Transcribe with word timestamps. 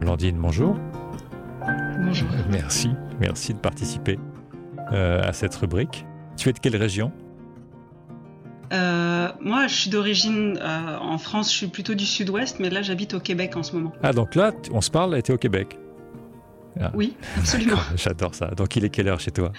Landine, 0.00 0.36
bonjour. 0.38 0.76
Bonjour. 1.98 2.28
Merci, 2.50 2.90
merci 3.20 3.54
de 3.54 3.58
participer 3.58 4.18
euh, 4.92 5.22
à 5.22 5.32
cette 5.32 5.54
rubrique. 5.54 6.04
Tu 6.36 6.48
es 6.48 6.52
de 6.52 6.58
quelle 6.58 6.76
région? 6.76 7.10
Euh, 8.72 9.28
Moi, 9.40 9.66
je 9.66 9.74
suis 9.74 9.90
d'origine 9.90 10.58
euh, 10.60 10.98
en 10.98 11.16
France, 11.18 11.50
je 11.50 11.56
suis 11.56 11.66
plutôt 11.68 11.94
du 11.94 12.04
sud-ouest, 12.04 12.60
mais 12.60 12.70
là, 12.70 12.82
j'habite 12.82 13.14
au 13.14 13.20
Québec 13.20 13.56
en 13.56 13.62
ce 13.62 13.74
moment. 13.74 13.92
Ah, 14.02 14.12
donc 14.12 14.34
là, 14.34 14.52
on 14.72 14.80
se 14.80 14.90
parle, 14.90 15.22
tu 15.22 15.32
es 15.32 15.34
au 15.34 15.38
Québec 15.38 15.78
ah. 16.80 16.90
Oui, 16.94 17.16
absolument. 17.38 17.78
J'adore 17.96 18.34
ça. 18.34 18.48
Donc, 18.48 18.76
il 18.76 18.84
est 18.84 18.90
quelle 18.90 19.08
heure 19.08 19.20
chez 19.20 19.30
toi? 19.30 19.52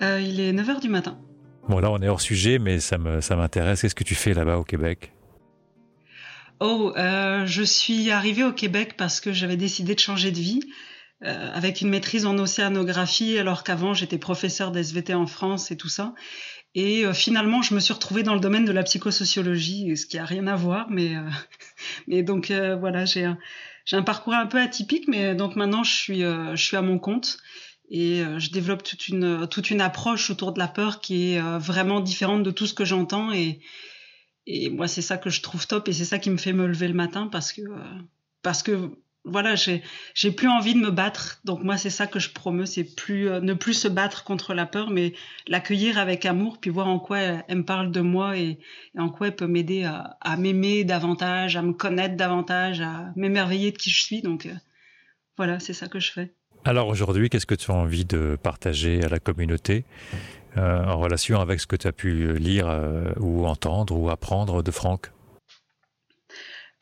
Il 0.00 0.40
est 0.40 0.52
9h 0.52 0.80
du 0.80 0.88
matin. 0.88 1.18
Bon, 1.68 1.78
là, 1.80 1.90
on 1.90 1.98
est 1.98 2.08
hors 2.08 2.20
sujet, 2.20 2.58
mais 2.58 2.80
ça 2.80 2.98
m'intéresse. 2.98 3.80
Ça 3.80 3.82
Qu'est-ce 3.82 3.94
que 3.94 4.04
tu 4.04 4.14
fais 4.14 4.32
là-bas 4.32 4.58
au 4.58 4.64
Québec? 4.64 5.12
Oh, 6.64 6.92
je 6.96 7.62
suis 7.62 8.10
arrivée 8.10 8.44
au 8.44 8.52
Québec 8.52 8.94
parce 8.96 9.20
que 9.20 9.32
j'avais 9.32 9.56
décidé 9.56 9.94
de 9.94 10.00
changer 10.00 10.30
de 10.30 10.38
vie. 10.38 10.60
Euh, 11.24 11.50
avec 11.54 11.80
une 11.80 11.88
maîtrise 11.88 12.26
en 12.26 12.36
océanographie, 12.36 13.38
alors 13.38 13.62
qu'avant 13.62 13.94
j'étais 13.94 14.18
professeur 14.18 14.72
d'SVT 14.72 15.14
en 15.14 15.26
France 15.26 15.70
et 15.70 15.76
tout 15.76 15.88
ça. 15.88 16.14
Et 16.74 17.06
euh, 17.06 17.12
finalement, 17.12 17.62
je 17.62 17.74
me 17.74 17.80
suis 17.80 17.94
retrouvée 17.94 18.24
dans 18.24 18.34
le 18.34 18.40
domaine 18.40 18.64
de 18.64 18.72
la 18.72 18.82
psychosociologie, 18.82 19.96
ce 19.96 20.06
qui 20.06 20.18
a 20.18 20.24
rien 20.24 20.48
à 20.48 20.56
voir, 20.56 20.88
mais 20.90 21.14
euh, 21.14 21.20
mais 22.08 22.24
donc 22.24 22.50
voilà, 22.50 23.04
j'ai 23.04 23.24
un, 23.24 23.38
un 23.92 24.02
parcours 24.02 24.34
un 24.34 24.46
peu 24.46 24.60
atypique, 24.60 25.06
mais 25.06 25.36
donc 25.36 25.54
maintenant 25.54 25.84
je 25.84 25.92
suis 25.92 26.20
je 26.22 26.62
suis 26.62 26.76
à 26.76 26.82
mon 26.82 26.98
compte 26.98 27.38
et 27.88 28.22
je 28.38 28.50
développe 28.50 28.82
toute 28.82 29.06
une 29.06 29.46
toute 29.48 29.70
une 29.70 29.80
approche 29.80 30.30
autour 30.30 30.52
de 30.52 30.58
la 30.58 30.68
peur 30.68 31.00
qui 31.00 31.34
est 31.34 31.40
vraiment 31.58 32.00
différente 32.00 32.42
de 32.42 32.50
tout 32.50 32.66
ce 32.66 32.74
que 32.74 32.84
j'entends 32.84 33.32
et 33.32 33.60
et 34.46 34.70
moi 34.70 34.88
c'est 34.88 35.02
ça 35.02 35.18
que 35.18 35.30
je 35.30 35.40
trouve 35.42 35.66
top 35.66 35.88
et 35.88 35.92
c'est 35.92 36.04
ça 36.04 36.18
qui 36.18 36.30
me 36.30 36.36
fait 36.36 36.52
me 36.52 36.66
lever 36.66 36.88
le 36.88 36.94
matin 36.94 37.28
parce 37.30 37.52
que 37.52 37.62
parce 38.42 38.62
que 38.62 38.90
voilà, 39.24 39.54
j'ai 39.54 40.32
plus 40.32 40.48
envie 40.48 40.74
de 40.74 40.80
me 40.80 40.90
battre. 40.90 41.40
Donc 41.44 41.62
moi, 41.62 41.76
c'est 41.76 41.90
ça 41.90 42.06
que 42.06 42.18
je 42.18 42.30
promeux, 42.30 42.66
c'est 42.66 42.84
plus 42.84 43.28
euh, 43.28 43.40
ne 43.40 43.54
plus 43.54 43.74
se 43.74 43.88
battre 43.88 44.24
contre 44.24 44.52
la 44.52 44.66
peur, 44.66 44.90
mais 44.90 45.12
l'accueillir 45.46 45.98
avec 45.98 46.26
amour, 46.26 46.58
puis 46.58 46.70
voir 46.70 46.88
en 46.88 46.98
quoi 46.98 47.18
elle, 47.20 47.58
me 47.58 47.64
parle 47.64 47.92
de 47.92 48.00
moi 48.00 48.36
et, 48.36 48.58
en 48.98 49.08
quoi 49.08 49.28
elle 49.28 49.36
peut 49.36 49.46
m'aider 49.46 49.84
à, 49.84 50.36
m'aimer 50.36 50.84
davantage, 50.84 51.56
à 51.56 51.62
me 51.62 51.72
connaître 51.72 52.16
davantage, 52.16 52.80
à 52.80 53.12
m'émerveiller 53.14 53.70
de 53.70 53.76
qui 53.76 53.90
je 53.90 54.02
suis. 54.02 54.22
Donc 54.22 54.46
euh, 54.46 54.54
voilà, 55.36 55.60
c'est 55.60 55.74
ça 55.74 55.86
que 55.86 56.00
je 56.00 56.10
fais. 56.10 56.32
Alors 56.64 56.88
aujourd'hui, 56.88 57.28
qu'est-ce 57.28 57.46
que 57.46 57.54
tu 57.54 57.70
as 57.70 57.74
envie 57.74 58.04
de 58.04 58.36
partager 58.42 59.02
à 59.04 59.08
la 59.08 59.18
communauté? 59.18 59.84
Euh, 60.56 60.84
en 60.84 60.98
relation 60.98 61.40
avec 61.40 61.60
ce 61.60 61.66
que 61.66 61.76
tu 61.76 61.86
as 61.86 61.92
pu 61.92 62.36
lire 62.38 62.68
ou 63.18 63.46
entendre 63.46 63.96
ou 63.96 64.10
apprendre 64.10 64.62
de 64.62 64.70
Franck 64.70 65.10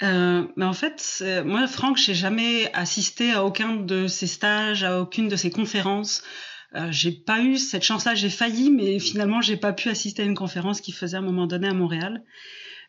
euh, 0.03 0.47
en 0.59 0.73
fait, 0.73 1.23
moi, 1.45 1.67
Franck, 1.67 1.99
j'ai 1.99 2.15
jamais 2.15 2.73
assisté 2.73 3.33
à 3.33 3.45
aucun 3.45 3.77
de 3.77 4.07
ses 4.07 4.27
stages, 4.27 4.83
à 4.83 5.03
aucune 5.03 5.29
de 5.29 5.37
ses 5.37 5.51
conférences. 5.51 6.23
Euh, 6.77 6.89
j'ai 6.91 7.13
pas 7.13 7.41
eu 7.41 7.57
cette 7.57 7.83
chance-là. 7.83 8.15
J'ai 8.15 8.31
failli, 8.31 8.71
mais 8.71 8.99
finalement, 8.99 9.41
j'ai 9.41 9.57
pas 9.57 9.73
pu 9.73 9.89
assister 9.89 10.23
à 10.23 10.25
une 10.25 10.37
conférence 10.37 10.81
qu'il 10.81 10.95
faisait 10.95 11.17
à 11.17 11.21
un 11.21 11.23
moment 11.23 11.47
donné 11.47 11.69
à 11.69 11.75
Montréal. 11.75 12.23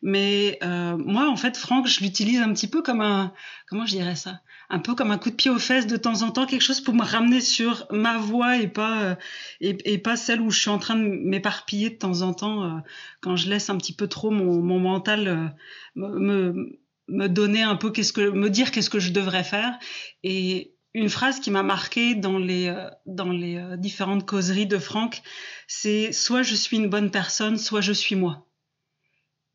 Mais 0.01 0.57
euh, 0.63 0.97
moi, 0.97 1.29
en 1.29 1.35
fait, 1.35 1.57
Franck, 1.57 1.87
je 1.87 2.01
l'utilise 2.01 2.41
un 2.41 2.51
petit 2.53 2.67
peu 2.67 2.81
comme 2.81 3.01
un, 3.01 3.33
comment 3.67 3.85
je 3.85 3.91
dirais 3.91 4.15
ça, 4.15 4.41
un 4.69 4.79
peu 4.79 4.95
comme 4.95 5.11
un 5.11 5.17
coup 5.17 5.29
de 5.29 5.35
pied 5.35 5.51
aux 5.51 5.59
fesses 5.59 5.87
de 5.87 5.97
temps 5.97 6.23
en 6.23 6.31
temps, 6.31 6.45
quelque 6.45 6.61
chose 6.61 6.81
pour 6.81 6.93
me 6.93 7.03
ramener 7.03 7.41
sur 7.41 7.85
ma 7.91 8.17
voie 8.17 8.57
et 8.57 8.67
pas 8.67 9.03
euh, 9.03 9.15
et, 9.59 9.97
pas 9.99 10.15
celle 10.15 10.41
où 10.41 10.49
je 10.49 10.59
suis 10.59 10.69
en 10.69 10.79
train 10.79 10.95
de 10.95 11.03
m'éparpiller 11.03 11.91
de 11.91 11.97
temps 11.97 12.21
en 12.21 12.33
temps 12.33 12.63
euh, 12.63 12.79
quand 13.21 13.35
je 13.35 13.49
laisse 13.49 13.69
un 13.69 13.77
petit 13.77 13.93
peu 13.93 14.07
trop 14.07 14.31
mon, 14.31 14.61
mon 14.61 14.79
mental 14.79 15.27
euh, 15.27 15.47
me, 15.95 16.79
me 17.07 17.27
donner 17.27 17.61
un 17.61 17.75
peu 17.75 17.91
qu'est-ce 17.91 18.13
que 18.13 18.29
me 18.29 18.49
dire 18.49 18.71
qu'est-ce 18.71 18.89
que 18.89 18.99
je 18.99 19.11
devrais 19.11 19.43
faire 19.43 19.77
et 20.23 20.73
une 20.93 21.09
phrase 21.09 21.39
qui 21.39 21.51
m'a 21.51 21.63
marquée 21.63 22.15
dans 22.15 22.37
les 22.37 22.67
euh, 22.67 22.89
dans 23.05 23.31
les 23.31 23.57
euh, 23.57 23.77
différentes 23.77 24.25
causeries 24.25 24.67
de 24.67 24.77
Franck, 24.77 25.21
c'est 25.67 26.11
soit 26.11 26.43
je 26.43 26.55
suis 26.55 26.77
une 26.77 26.89
bonne 26.89 27.11
personne, 27.11 27.57
soit 27.57 27.81
je 27.81 27.93
suis 27.93 28.15
moi. 28.15 28.45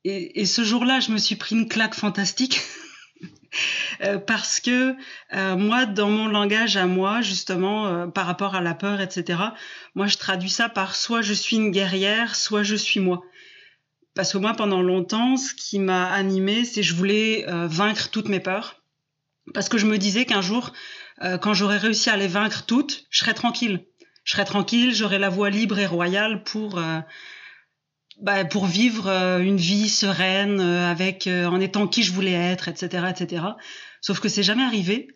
Et, 0.09 0.47
ce 0.47 0.63
jour-là, 0.63 1.01
je 1.01 1.11
me 1.11 1.19
suis 1.19 1.35
pris 1.35 1.57
une 1.57 1.69
claque 1.69 1.95
fantastique 1.95 2.61
euh, 4.03 4.19
parce 4.19 4.61
que 4.61 4.95
moi, 5.57 5.85
dans 5.85 6.11
mon 6.11 6.29
langage 6.29 6.77
à 6.77 6.87
moi, 6.87 7.23
justement, 7.23 8.09
par 8.11 8.27
rapport 8.27 8.55
à 8.55 8.61
la 8.61 8.75
peur, 8.75 9.01
etc. 9.01 9.41
Moi, 9.97 10.07
je 10.07 10.17
traduis 10.17 10.51
ça 10.51 10.69
par 10.69 10.95
soit 10.95 11.23
je 11.23 11.33
suis 11.33 11.57
une 11.57 11.73
guerrière, 11.73 12.37
soit 12.37 12.63
je 12.63 12.77
suis 12.77 13.01
moi. 13.01 13.23
Parce 14.17 14.33
que 14.33 14.39
moi, 14.39 14.55
pendant 14.55 14.81
longtemps, 14.81 15.37
ce 15.37 15.53
qui 15.53 15.79
m'a 15.79 16.11
animée, 16.11 16.65
c'est 16.65 16.83
je 16.83 16.95
voulais 16.95 17.45
euh, 17.49 17.67
vaincre 17.69 18.09
toutes 18.09 18.31
mes 18.31 18.41
peurs. 18.41 18.83
Parce 19.53 19.69
que 19.69 19.77
je 19.77 19.85
me 19.85 19.99
disais 19.99 20.25
qu'un 20.25 20.41
jour, 20.41 20.73
euh, 21.23 21.37
quand 21.37 21.53
j'aurais 21.53 21.77
réussi 21.77 22.09
à 22.09 22.17
les 22.17 22.27
vaincre 22.27 22.65
toutes, 22.65 23.05
je 23.11 23.19
serais 23.19 23.35
tranquille. 23.35 23.85
Je 24.25 24.33
serais 24.33 24.47
tranquille, 24.47 24.95
j'aurais 24.95 25.19
la 25.19 25.29
voie 25.29 25.51
libre 25.51 25.79
et 25.79 25.87
royale 25.87 26.43
pour, 26.45 26.79
euh, 26.79 26.99
bah, 28.21 28.45
pour 28.45 28.67
vivre 28.67 29.09
une 29.41 29.57
vie 29.57 29.89
sereine, 29.89 30.61
avec, 30.61 31.27
en 31.29 31.61
étant 31.61 31.87
qui 31.87 32.03
je 32.03 32.13
voulais 32.13 32.33
être, 32.33 32.69
etc., 32.69 33.07
etc. 33.11 33.43
Sauf 34.01 34.21
que 34.21 34.29
c'est 34.29 34.43
jamais 34.43 34.63
arrivé. 34.63 35.09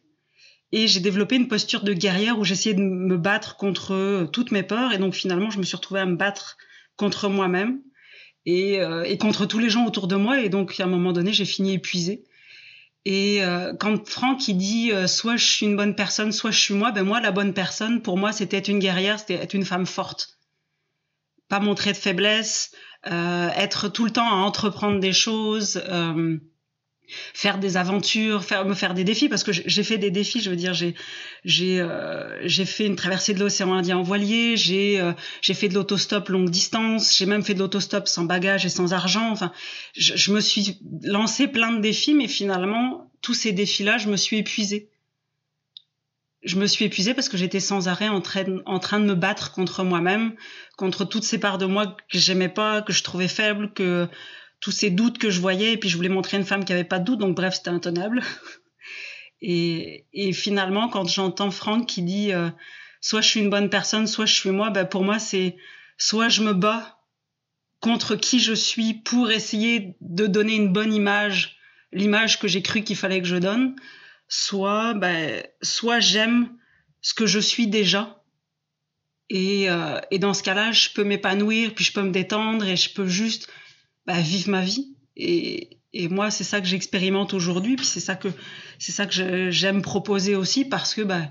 Et 0.72 0.86
j'ai 0.86 1.00
développé 1.00 1.36
une 1.36 1.48
posture 1.48 1.82
de 1.82 1.92
guerrière 1.92 2.38
où 2.38 2.44
j'essayais 2.44 2.74
de 2.74 2.82
me 2.82 3.16
battre 3.16 3.56
contre 3.56 4.28
toutes 4.32 4.52
mes 4.52 4.62
peurs. 4.62 4.92
Et 4.92 4.98
donc 4.98 5.14
finalement, 5.14 5.50
je 5.50 5.58
me 5.58 5.64
suis 5.64 5.76
retrouvée 5.76 6.00
à 6.00 6.06
me 6.06 6.16
battre 6.16 6.56
contre 6.96 7.28
moi-même 7.28 7.80
et, 8.46 8.80
euh, 8.80 9.04
et, 9.04 9.18
contre 9.18 9.46
tous 9.46 9.58
les 9.58 9.70
gens 9.70 9.86
autour 9.86 10.06
de 10.06 10.16
moi. 10.16 10.40
Et 10.40 10.48
donc, 10.48 10.78
à 10.78 10.84
un 10.84 10.86
moment 10.86 11.12
donné, 11.12 11.32
j'ai 11.32 11.44
fini 11.44 11.74
épuisée. 11.74 12.24
Et 13.06 13.42
euh, 13.42 13.72
quand 13.74 14.06
Franck 14.06 14.46
il 14.48 14.58
dit 14.58 14.92
euh, 14.92 15.06
soit 15.06 15.36
je 15.36 15.46
suis 15.46 15.66
une 15.66 15.76
bonne 15.76 15.94
personne, 15.94 16.32
soit 16.32 16.50
je 16.50 16.60
suis 16.60 16.74
moi, 16.74 16.92
ben 16.92 17.02
moi 17.02 17.18
la 17.22 17.30
bonne 17.30 17.54
personne 17.54 18.02
pour 18.02 18.18
moi 18.18 18.30
c'était 18.30 18.58
être 18.58 18.68
une 18.68 18.78
guerrière, 18.78 19.18
c'était 19.18 19.36
être 19.36 19.54
une 19.54 19.64
femme 19.64 19.86
forte, 19.86 20.36
pas 21.50 21.60
montrer 21.60 21.92
de 21.92 21.98
faiblesse, 21.98 22.72
être 23.04 23.88
tout 23.88 24.04
le 24.04 24.10
temps 24.10 24.28
à 24.28 24.36
entreprendre 24.36 25.00
des 25.00 25.12
choses, 25.12 25.82
faire 27.34 27.58
des 27.58 27.76
aventures, 27.76 28.44
faire 28.44 28.64
me 28.64 28.74
faire 28.74 28.94
des 28.94 29.04
défis 29.04 29.28
parce 29.28 29.44
que 29.44 29.52
j'ai 29.52 29.82
fait 29.82 29.98
des 29.98 30.10
défis. 30.10 30.40
Je 30.40 30.50
veux 30.50 30.56
dire, 30.56 30.74
j'ai 30.74 30.94
j'ai 31.44 31.80
euh, 31.80 32.48
fait 32.48 32.86
une 32.86 32.96
traversée 32.96 33.34
de 33.34 33.40
l'océan 33.40 33.74
Indien 33.74 33.98
en 33.98 34.02
voilier, 34.02 34.56
j'ai 34.56 35.00
euh, 35.00 35.12
j'ai 35.40 35.54
fait 35.54 35.68
de 35.68 35.74
l'autostop 35.74 36.28
longue 36.28 36.50
distance, 36.50 37.16
j'ai 37.16 37.26
même 37.26 37.42
fait 37.42 37.54
de 37.54 37.58
l'autostop 37.58 38.08
sans 38.08 38.24
bagages 38.24 38.66
et 38.66 38.68
sans 38.68 38.92
argent. 38.92 39.30
Enfin, 39.30 39.52
je, 39.96 40.16
je, 40.16 40.32
me 40.32 40.40
suis 40.40 40.78
lancé 41.02 41.48
plein 41.48 41.72
de 41.72 41.80
défis, 41.80 42.14
mais 42.14 42.28
finalement 42.28 43.10
tous 43.22 43.34
ces 43.34 43.52
défis-là, 43.52 43.98
je 43.98 44.08
me 44.08 44.16
suis 44.16 44.38
épuisée. 44.38 44.89
Je 46.42 46.56
me 46.56 46.66
suis 46.66 46.86
épuisée 46.86 47.12
parce 47.14 47.28
que 47.28 47.36
j'étais 47.36 47.60
sans 47.60 47.88
arrêt 47.88 48.08
en 48.08 48.20
train, 48.20 48.44
de 48.44 49.04
me 49.04 49.14
battre 49.14 49.52
contre 49.52 49.84
moi-même, 49.84 50.34
contre 50.76 51.04
toutes 51.04 51.24
ces 51.24 51.38
parts 51.38 51.58
de 51.58 51.66
moi 51.66 51.96
que 52.10 52.18
j'aimais 52.18 52.48
pas, 52.48 52.80
que 52.82 52.92
je 52.92 53.02
trouvais 53.02 53.28
faibles, 53.28 53.72
que 53.72 54.08
tous 54.60 54.70
ces 54.70 54.90
doutes 54.90 55.18
que 55.18 55.30
je 55.30 55.40
voyais, 55.40 55.72
et 55.72 55.76
puis 55.76 55.88
je 55.88 55.96
voulais 55.96 56.08
montrer 56.08 56.36
une 56.36 56.44
femme 56.44 56.64
qui 56.64 56.72
avait 56.72 56.84
pas 56.84 56.98
de 56.98 57.04
doute, 57.04 57.18
donc 57.18 57.36
bref, 57.36 57.54
c'était 57.54 57.70
intenable. 57.70 58.22
Et, 59.42 60.04
et, 60.12 60.34
finalement, 60.34 60.90
quand 60.90 61.08
j'entends 61.08 61.50
Franck 61.50 61.86
qui 61.86 62.02
dit 62.02 62.30
euh, 62.30 62.50
soit 63.00 63.22
je 63.22 63.28
suis 63.28 63.40
une 63.40 63.48
bonne 63.48 63.70
personne, 63.70 64.06
soit 64.06 64.26
je 64.26 64.34
suis 64.34 64.50
moi, 64.50 64.68
ben 64.68 64.84
pour 64.84 65.02
moi 65.02 65.18
c'est 65.18 65.56
soit 65.96 66.28
je 66.28 66.42
me 66.42 66.52
bats 66.52 66.98
contre 67.80 68.16
qui 68.16 68.40
je 68.40 68.52
suis 68.52 68.94
pour 68.94 69.30
essayer 69.30 69.96
de 70.02 70.26
donner 70.26 70.56
une 70.56 70.72
bonne 70.72 70.92
image, 70.92 71.56
l'image 71.92 72.38
que 72.38 72.48
j'ai 72.48 72.60
cru 72.60 72.82
qu'il 72.82 72.96
fallait 72.96 73.22
que 73.22 73.28
je 73.28 73.36
donne, 73.36 73.76
soit 74.30 74.94
ben, 74.94 75.42
soit 75.60 76.00
j'aime 76.00 76.48
ce 77.02 77.12
que 77.12 77.26
je 77.26 77.38
suis 77.38 77.66
déjà. 77.66 78.22
Et, 79.28 79.70
euh, 79.70 80.00
et 80.10 80.18
dans 80.18 80.34
ce 80.34 80.42
cas-là, 80.42 80.72
je 80.72 80.88
peux 80.94 81.04
m'épanouir, 81.04 81.74
puis 81.74 81.84
je 81.84 81.92
peux 81.92 82.02
me 82.02 82.10
détendre 82.10 82.66
et 82.66 82.76
je 82.76 82.92
peux 82.92 83.06
juste 83.06 83.48
bah, 84.06 84.20
vivre 84.20 84.50
ma 84.50 84.62
vie. 84.62 84.96
Et, 85.16 85.78
et 85.92 86.08
moi, 86.08 86.30
c'est 86.30 86.44
ça 86.44 86.60
que 86.60 86.66
j'expérimente 86.66 87.34
aujourd'hui, 87.34 87.76
puis 87.76 87.86
c'est 87.86 88.00
ça 88.00 88.16
que 88.16 88.28
c'est 88.78 88.92
ça 88.92 89.06
que 89.06 89.50
j'aime 89.50 89.82
proposer 89.82 90.36
aussi 90.36 90.64
parce 90.64 90.94
que 90.94 91.02
bah 91.02 91.22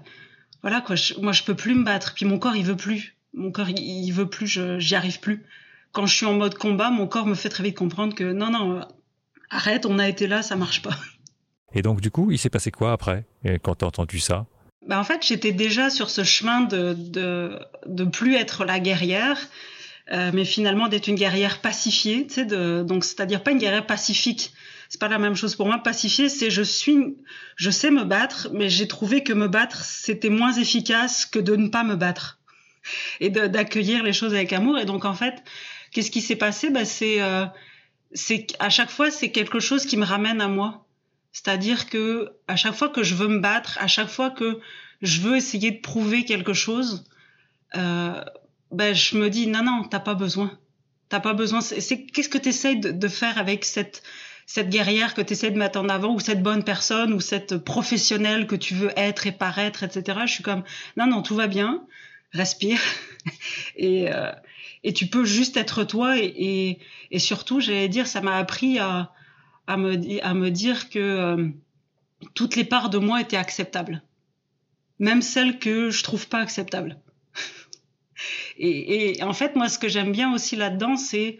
voilà 0.61 0.81
quoi, 0.81 0.95
moi 1.19 1.31
je 1.31 1.43
peux 1.43 1.55
plus 1.55 1.75
me 1.75 1.83
battre, 1.83 2.13
puis 2.13 2.25
mon 2.25 2.37
corps 2.37 2.55
il 2.55 2.65
veut 2.65 2.75
plus, 2.75 3.15
mon 3.33 3.51
corps 3.51 3.69
il, 3.69 4.11
veut 4.11 4.29
plus, 4.29 4.59
j'y 4.79 4.95
arrive 4.95 5.19
plus. 5.19 5.45
Quand 5.93 6.05
je 6.05 6.15
suis 6.15 6.25
en 6.25 6.33
mode 6.33 6.55
combat, 6.55 6.91
mon 6.91 7.07
corps 7.07 7.25
me 7.25 7.35
fait 7.35 7.49
très 7.49 7.63
vite 7.63 7.77
comprendre 7.77 8.13
que 8.13 8.31
non 8.31 8.51
non, 8.51 8.81
arrête, 9.49 9.85
on 9.85 9.97
a 9.97 10.07
été 10.07 10.27
là, 10.27 10.41
ça 10.41 10.57
marche 10.57 10.81
pas. 10.81 10.97
Et 11.73 11.81
donc 11.81 12.01
du 12.01 12.11
coup, 12.11 12.31
il 12.31 12.37
s'est 12.37 12.49
passé 12.49 12.71
quoi 12.71 12.91
après 12.91 13.25
quand 13.63 13.75
tu 13.75 13.85
as 13.85 13.87
entendu 13.87 14.19
ça? 14.19 14.45
Bah, 14.87 14.99
en 14.99 15.03
fait, 15.03 15.25
j'étais 15.25 15.51
déjà 15.51 15.89
sur 15.89 16.09
ce 16.09 16.23
chemin 16.23 16.61
de, 16.61 16.93
de 16.93 17.59
de 17.85 18.03
plus 18.05 18.35
être 18.35 18.65
la 18.65 18.79
guerrière 18.79 19.37
euh, 20.11 20.31
mais 20.33 20.45
finalement 20.45 20.87
d'être 20.87 21.07
une 21.07 21.15
guerrière 21.15 21.61
pacifiée, 21.61 22.23
de, 22.23 22.81
donc 22.81 23.03
c'est-à-dire 23.03 23.43
pas 23.43 23.51
une 23.51 23.59
guerrière 23.59 23.85
pacifique. 23.85 24.53
C'est 24.89 24.99
pas 24.99 25.07
la 25.07 25.19
même 25.19 25.35
chose 25.35 25.55
pour 25.55 25.67
moi. 25.67 25.77
Pacifiée, 25.77 26.29
c'est 26.29 26.49
je 26.49 26.63
suis, 26.63 27.15
je 27.55 27.69
sais 27.69 27.91
me 27.91 28.03
battre, 28.05 28.49
mais 28.51 28.69
j'ai 28.69 28.87
trouvé 28.87 29.23
que 29.23 29.33
me 29.33 29.47
battre 29.47 29.85
c'était 29.85 30.29
moins 30.29 30.53
efficace 30.53 31.27
que 31.27 31.37
de 31.37 31.55
ne 31.55 31.67
pas 31.67 31.83
me 31.83 31.95
battre 31.95 32.39
et 33.19 33.29
d'accueillir 33.29 34.01
les 34.01 34.13
choses 34.13 34.33
avec 34.33 34.51
amour. 34.51 34.79
Et 34.79 34.85
donc 34.85 35.05
en 35.05 35.13
fait, 35.13 35.43
qu'est-ce 35.91 36.09
qui 36.09 36.21
s'est 36.21 36.35
passé? 36.35 36.71
Bah, 36.71 36.85
c'est 36.85 37.21
euh, 37.21 37.45
c'est 38.11 38.47
à 38.57 38.71
chaque 38.71 38.89
fois 38.89 39.11
c'est 39.11 39.29
quelque 39.29 39.59
chose 39.59 39.85
qui 39.85 39.95
me 39.95 40.05
ramène 40.05 40.41
à 40.41 40.47
moi. 40.47 40.87
C'est-à-dire 41.41 41.87
que 41.89 42.33
à 42.49 42.57
chaque 42.57 42.75
fois 42.75 42.89
que 42.89 43.01
je 43.01 43.15
veux 43.15 43.29
me 43.29 43.39
battre, 43.39 43.77
à 43.79 43.87
chaque 43.87 44.09
fois 44.09 44.29
que 44.29 44.59
je 45.01 45.21
veux 45.21 45.37
essayer 45.37 45.71
de 45.71 45.79
prouver 45.79 46.25
quelque 46.25 46.51
chose, 46.51 47.05
euh, 47.77 48.21
ben 48.71 48.93
je 48.93 49.17
me 49.17 49.29
dis 49.29 49.47
non 49.47 49.63
non 49.63 49.85
t'as 49.85 50.01
pas 50.01 50.15
besoin, 50.15 50.59
t'as 51.07 51.21
pas 51.21 51.33
besoin. 51.33 51.61
C'est 51.61 52.05
qu'est-ce 52.07 52.27
que 52.27 52.37
tu 52.37 52.51
de, 52.75 53.07
faire 53.07 53.37
avec 53.37 53.63
cette 53.63 54.03
cette 54.47 54.69
guerrière 54.69 55.13
que 55.13 55.21
tu 55.21 55.33
de 55.33 55.57
mettre 55.57 55.79
en 55.79 55.87
avant 55.87 56.13
ou 56.13 56.19
cette 56.19 56.43
bonne 56.43 56.65
personne 56.65 57.13
ou 57.13 57.21
cette 57.21 57.55
professionnelle 57.57 58.45
que 58.45 58.57
tu 58.57 58.73
veux 58.73 58.91
être 58.97 59.25
et 59.25 59.31
paraître, 59.31 59.83
etc. 59.83 60.19
Je 60.25 60.33
suis 60.33 60.43
comme 60.43 60.63
non 60.97 61.07
non 61.07 61.21
tout 61.21 61.35
va 61.35 61.47
bien, 61.47 61.85
respire 62.33 62.81
et 63.77 64.13
euh, 64.13 64.29
et 64.83 64.91
tu 64.91 65.07
peux 65.07 65.23
juste 65.23 65.55
être 65.55 65.85
toi 65.85 66.17
et, 66.17 66.25
et, 66.25 66.79
et 67.11 67.19
surtout 67.19 67.61
j'allais 67.61 67.87
dire 67.87 68.07
ça 68.07 68.19
m'a 68.19 68.35
appris 68.35 68.77
à 68.77 69.13
à 69.69 69.77
me, 69.77 70.49
dire 70.49 70.89
que 70.89 70.99
euh, 70.99 71.47
toutes 72.33 72.55
les 72.55 72.63
parts 72.63 72.89
de 72.89 72.97
moi 72.97 73.21
étaient 73.21 73.37
acceptables, 73.37 74.01
même 74.97 75.21
celles 75.21 75.59
que 75.59 75.91
je 75.91 76.03
trouve 76.03 76.27
pas 76.27 76.39
acceptables. 76.39 76.97
et, 78.57 79.21
en 79.21 79.33
fait, 79.33 79.55
moi, 79.55 79.69
ce 79.69 79.77
que 79.77 79.87
j'aime 79.87 80.11
bien 80.11 80.33
aussi 80.33 80.55
là-dedans, 80.55 80.97
c'est 80.97 81.37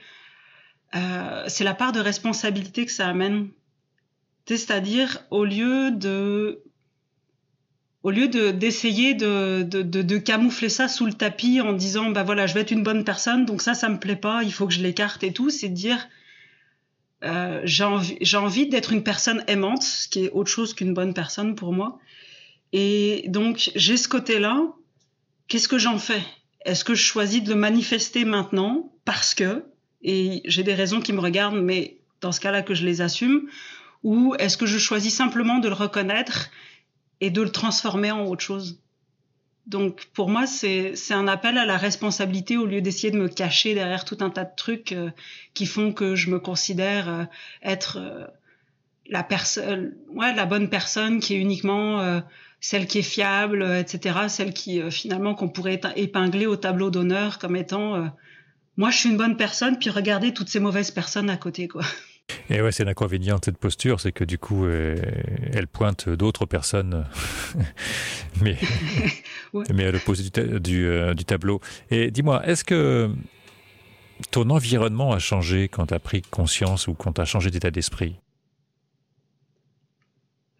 euh, 0.95 1.47
la 1.59 1.73
part 1.73 1.91
de 1.91 1.99
responsabilité 1.99 2.85
que 2.85 2.91
ça 2.91 3.07
amène. 3.07 3.49
C'est-à-dire, 4.45 5.25
au 5.29 5.43
lieu 5.43 5.91
de 5.91 6.63
au 8.01 8.11
lieu 8.11 8.29
de 8.29 8.51
d'essayer 8.51 9.13
de, 9.13 9.61
de, 9.63 9.81
de, 9.81 10.01
de, 10.01 10.17
camoufler 10.17 10.69
ça 10.69 10.87
sous 10.87 11.05
le 11.05 11.13
tapis 11.13 11.61
en 11.61 11.73
disant 11.73 12.09
bah 12.09 12.23
voilà 12.23 12.47
je 12.47 12.53
vais 12.53 12.61
être 12.61 12.71
une 12.71 12.81
bonne 12.81 13.03
personne 13.03 13.45
donc 13.45 13.61
ça 13.61 13.73
ça 13.73 13.89
me 13.89 13.99
plaît 13.99 14.15
pas 14.15 14.41
il 14.41 14.53
faut 14.53 14.65
que 14.65 14.73
je 14.73 14.81
l'écarte 14.81 15.21
et 15.23 15.33
tout 15.33 15.49
c'est 15.49 15.67
de 15.67 15.75
dire 15.75 16.07
euh, 17.23 17.61
j'ai 17.63 17.83
envie, 17.83 18.17
envie 18.35 18.67
d'être 18.67 18.93
une 18.93 19.03
personne 19.03 19.43
aimante, 19.47 19.83
ce 19.83 20.07
qui 20.07 20.25
est 20.25 20.29
autre 20.31 20.49
chose 20.49 20.73
qu'une 20.73 20.93
bonne 20.93 21.13
personne 21.13 21.55
pour 21.55 21.73
moi. 21.73 21.99
Et 22.71 23.25
donc, 23.27 23.71
j'ai 23.75 23.97
ce 23.97 24.07
côté-là. 24.07 24.73
Qu'est-ce 25.47 25.67
que 25.67 25.79
j'en 25.79 25.97
fais? 25.97 26.21
Est-ce 26.65 26.83
que 26.83 26.93
je 26.93 27.03
choisis 27.03 27.43
de 27.43 27.49
le 27.49 27.55
manifester 27.55 28.25
maintenant? 28.25 28.91
Parce 29.05 29.33
que, 29.33 29.65
et 30.01 30.41
j'ai 30.45 30.63
des 30.63 30.73
raisons 30.73 31.01
qui 31.01 31.13
me 31.13 31.19
regardent, 31.19 31.61
mais 31.61 31.97
dans 32.21 32.31
ce 32.31 32.39
cas-là 32.39 32.61
que 32.61 32.73
je 32.73 32.85
les 32.85 33.01
assume, 33.01 33.49
ou 34.03 34.35
est-ce 34.39 34.57
que 34.57 34.65
je 34.65 34.77
choisis 34.77 35.13
simplement 35.13 35.59
de 35.59 35.67
le 35.67 35.73
reconnaître 35.73 36.49
et 37.21 37.29
de 37.29 37.41
le 37.41 37.51
transformer 37.51 38.11
en 38.11 38.25
autre 38.25 38.43
chose? 38.43 38.79
Donc 39.69 40.07
pour 40.13 40.29
moi, 40.29 40.47
c'est 40.47 40.95
un 41.11 41.27
appel 41.27 41.59
à 41.59 41.65
la 41.65 41.77
responsabilité 41.77 42.57
au 42.57 42.65
lieu 42.65 42.81
d'essayer 42.81 43.11
de 43.11 43.19
me 43.19 43.27
cacher 43.27 43.75
derrière 43.75 44.03
tout 44.03 44.17
un 44.21 44.31
tas 44.31 44.43
de 44.43 44.55
trucs 44.57 44.93
euh, 44.93 45.11
qui 45.53 45.67
font 45.67 45.93
que 45.93 46.15
je 46.15 46.31
me 46.31 46.39
considère 46.39 47.07
euh, 47.07 47.23
être 47.61 47.99
euh, 47.99 48.25
la 49.07 49.21
personne, 49.21 49.93
ouais, 50.09 50.33
la 50.33 50.47
bonne 50.47 50.69
personne 50.69 51.19
qui 51.19 51.35
est 51.35 51.39
uniquement 51.39 52.21
celle 52.59 52.85
qui 52.85 52.99
est 52.99 53.03
fiable, 53.03 53.63
etc. 53.63 54.19
Celle 54.27 54.53
qui 54.53 54.81
finalement 54.91 55.33
qu'on 55.33 55.49
pourrait 55.49 55.81
épingler 55.95 56.45
au 56.45 56.55
tableau 56.55 56.91
d'honneur 56.91 57.39
comme 57.39 57.55
étant 57.55 58.11
moi 58.77 58.91
je 58.91 58.97
suis 58.97 59.09
une 59.09 59.17
bonne 59.17 59.35
personne, 59.35 59.79
puis 59.79 59.89
regardez 59.89 60.31
toutes 60.31 60.49
ces 60.49 60.59
mauvaises 60.59 60.91
personnes 60.91 61.31
à 61.31 61.37
côté 61.37 61.67
quoi. 61.67 61.81
Et 62.49 62.61
ouais, 62.61 62.71
c'est 62.71 62.83
l'inconvénient 62.83 63.37
de 63.37 63.45
cette 63.45 63.57
posture, 63.57 63.99
c'est 63.99 64.11
que 64.11 64.23
du 64.23 64.37
coup, 64.37 64.65
euh, 64.65 64.95
elle 65.53 65.67
pointe 65.67 66.09
d'autres 66.09 66.45
personnes, 66.45 67.05
mais, 68.41 68.57
ouais. 69.53 69.65
mais 69.73 69.85
à 69.85 69.91
l'opposé 69.91 70.29
du, 70.29 70.59
du, 70.59 70.87
euh, 70.87 71.13
du, 71.13 71.25
tableau. 71.25 71.59
Et 71.91 72.11
dis-moi, 72.11 72.45
est-ce 72.47 72.63
que 72.63 73.09
ton 74.31 74.49
environnement 74.49 75.11
a 75.13 75.19
changé 75.19 75.67
quand 75.69 75.87
tu 75.87 75.93
as 75.93 75.99
pris 75.99 76.21
conscience 76.21 76.87
ou 76.87 76.93
quand 76.93 77.13
tu 77.13 77.21
as 77.21 77.25
changé 77.25 77.51
d'état 77.51 77.71
d'esprit? 77.71 78.15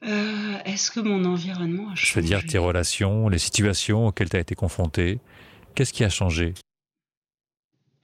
Euh, 0.05 0.57
Est-ce 0.65 0.91
que 0.91 0.99
mon 1.01 1.25
environnement 1.25 1.89
a 1.91 1.95
changé 1.95 2.07
Je 2.07 2.15
veux 2.15 2.25
dire 2.25 2.43
tes 2.45 2.57
relations, 2.57 3.27
les 3.29 3.39
situations 3.39 4.07
auxquelles 4.07 4.29
tu 4.29 4.37
as 4.37 4.39
été 4.39 4.55
confronté. 4.55 5.19
Qu'est-ce 5.75 5.91
qui 5.91 6.03
a 6.03 6.09
changé? 6.09 6.53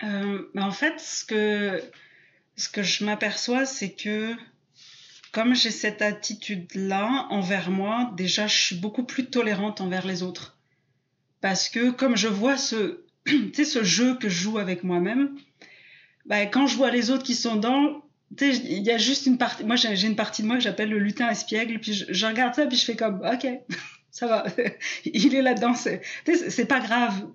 Euh, 0.04 0.42
En 0.58 0.72
fait, 0.72 1.00
ce 1.00 1.24
que 1.24 1.82
ce 2.56 2.70
que 2.70 2.84
je 2.84 3.04
m'aperçois, 3.04 3.66
c'est 3.66 3.92
que 3.92 4.36
comme 5.32 5.54
j'ai 5.54 5.72
cette 5.72 6.02
attitude-là 6.02 7.28
envers 7.30 7.70
moi, 7.70 8.14
déjà, 8.16 8.48
je 8.48 8.58
suis 8.58 8.76
beaucoup 8.78 9.04
plus 9.04 9.26
tolérante 9.26 9.82
envers 9.82 10.08
les 10.08 10.24
autres. 10.24 10.58
Parce 11.42 11.68
que 11.68 11.92
comme 11.92 12.16
je 12.16 12.30
vois 12.30 12.56
ce, 12.56 13.02
ce 13.54 13.84
jeu 13.84 14.16
que 14.16 14.30
je 14.30 14.44
joue 14.44 14.58
avec 14.58 14.84
moi-même, 14.84 15.36
bah, 16.26 16.46
quand 16.46 16.68
je 16.68 16.78
vois 16.78 16.90
les 16.90 17.12
autres 17.12 17.24
qui 17.24 17.36
sont 17.36 17.58
dans, 17.58 18.02
il 18.40 18.84
y 18.84 18.92
a 18.92 18.98
juste 18.98 19.26
une 19.26 19.38
partie, 19.38 19.66
moi 19.66 19.76
j'ai 19.76 20.08
une 20.08 20.16
partie 20.16 20.42
de 20.42 20.48
moi 20.48 20.56
que 20.56 20.64
j'appelle 20.64 20.90
le 20.90 21.00
lutin 21.00 21.30
espiègle, 21.30 21.80
puis 21.80 21.94
je, 21.94 22.26
regarde 22.26 22.56
ça, 22.56 22.66
puis 22.66 22.78
je 22.78 22.86
fais 22.86 22.96
comme, 22.96 23.22
ok, 23.22 23.46
ça 24.12 24.28
va, 24.28 24.46
il 25.06 25.36
est 25.36 25.42
là-dedans, 25.42 25.76
c'est 25.76 26.66
pas 26.66 26.80
grave. 26.80 27.28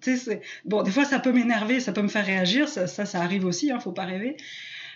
Bon, 0.64 0.82
des 0.82 0.90
fois 0.90 1.05
ça 1.05 1.19
peut 1.19 1.32
m'énerver, 1.32 1.81
ça 1.81 1.93
peut 1.93 2.02
me 2.02 2.08
faire 2.08 2.25
réagir, 2.25 2.67
ça, 2.67 2.87
ça, 2.87 3.05
ça 3.05 3.20
arrive 3.20 3.44
aussi, 3.44 3.70
hein, 3.70 3.78
faut 3.78 3.93
pas 3.93 4.06
rêver 4.06 4.38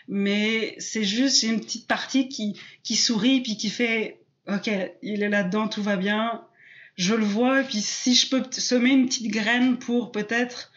mais 0.08 0.74
c'est 0.78 1.04
juste 1.04 1.40
j'ai 1.40 1.48
une 1.48 1.60
petite 1.60 1.86
partie 1.86 2.28
qui 2.28 2.58
qui 2.82 2.96
sourit 2.96 3.40
puis 3.40 3.56
qui 3.56 3.70
fait 3.70 4.20
ok 4.48 4.70
il 5.02 5.22
est 5.22 5.28
là 5.28 5.42
dedans 5.42 5.68
tout 5.68 5.82
va 5.82 5.96
bien. 5.96 6.42
Je 6.96 7.14
le 7.14 7.24
vois 7.24 7.62
et 7.62 7.64
puis 7.64 7.80
si 7.80 8.14
je 8.14 8.28
peux 8.28 8.42
semer 8.52 8.90
une 8.90 9.06
petite 9.06 9.28
graine 9.28 9.78
pour 9.78 10.12
peut-être 10.12 10.72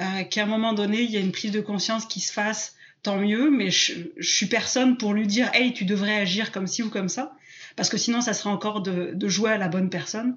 euh, 0.00 0.24
qu'à 0.24 0.44
un 0.44 0.46
moment 0.46 0.72
donné 0.72 1.02
il 1.02 1.10
y 1.10 1.16
a 1.16 1.20
une 1.20 1.32
prise 1.32 1.50
de 1.50 1.60
conscience 1.60 2.06
qui 2.06 2.20
se 2.20 2.32
fasse 2.32 2.76
tant 3.02 3.18
mieux. 3.18 3.50
Mais 3.50 3.70
je, 3.70 3.94
je 4.16 4.30
suis 4.30 4.46
personne 4.46 4.96
pour 4.96 5.12
lui 5.12 5.26
dire 5.26 5.50
hey 5.52 5.72
tu 5.72 5.84
devrais 5.84 6.16
agir 6.16 6.52
comme 6.52 6.66
ci 6.66 6.82
ou 6.82 6.88
comme 6.88 7.08
ça. 7.08 7.36
Parce 7.76 7.88
que 7.88 7.96
sinon 7.96 8.20
ça 8.20 8.32
serait 8.32 8.50
encore 8.50 8.82
de, 8.82 9.12
de 9.14 9.28
jouer 9.28 9.50
à 9.50 9.58
la 9.58 9.68
bonne 9.68 9.90
personne. 9.90 10.36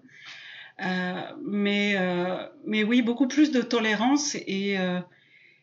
Euh, 0.82 1.22
mais 1.46 1.96
euh, 1.98 2.46
mais 2.66 2.84
oui 2.84 3.02
beaucoup 3.02 3.30
plus 3.30 3.52
de 3.52 3.62
tolérance 3.62 4.36
et 4.36 4.78
euh, 4.78 5.00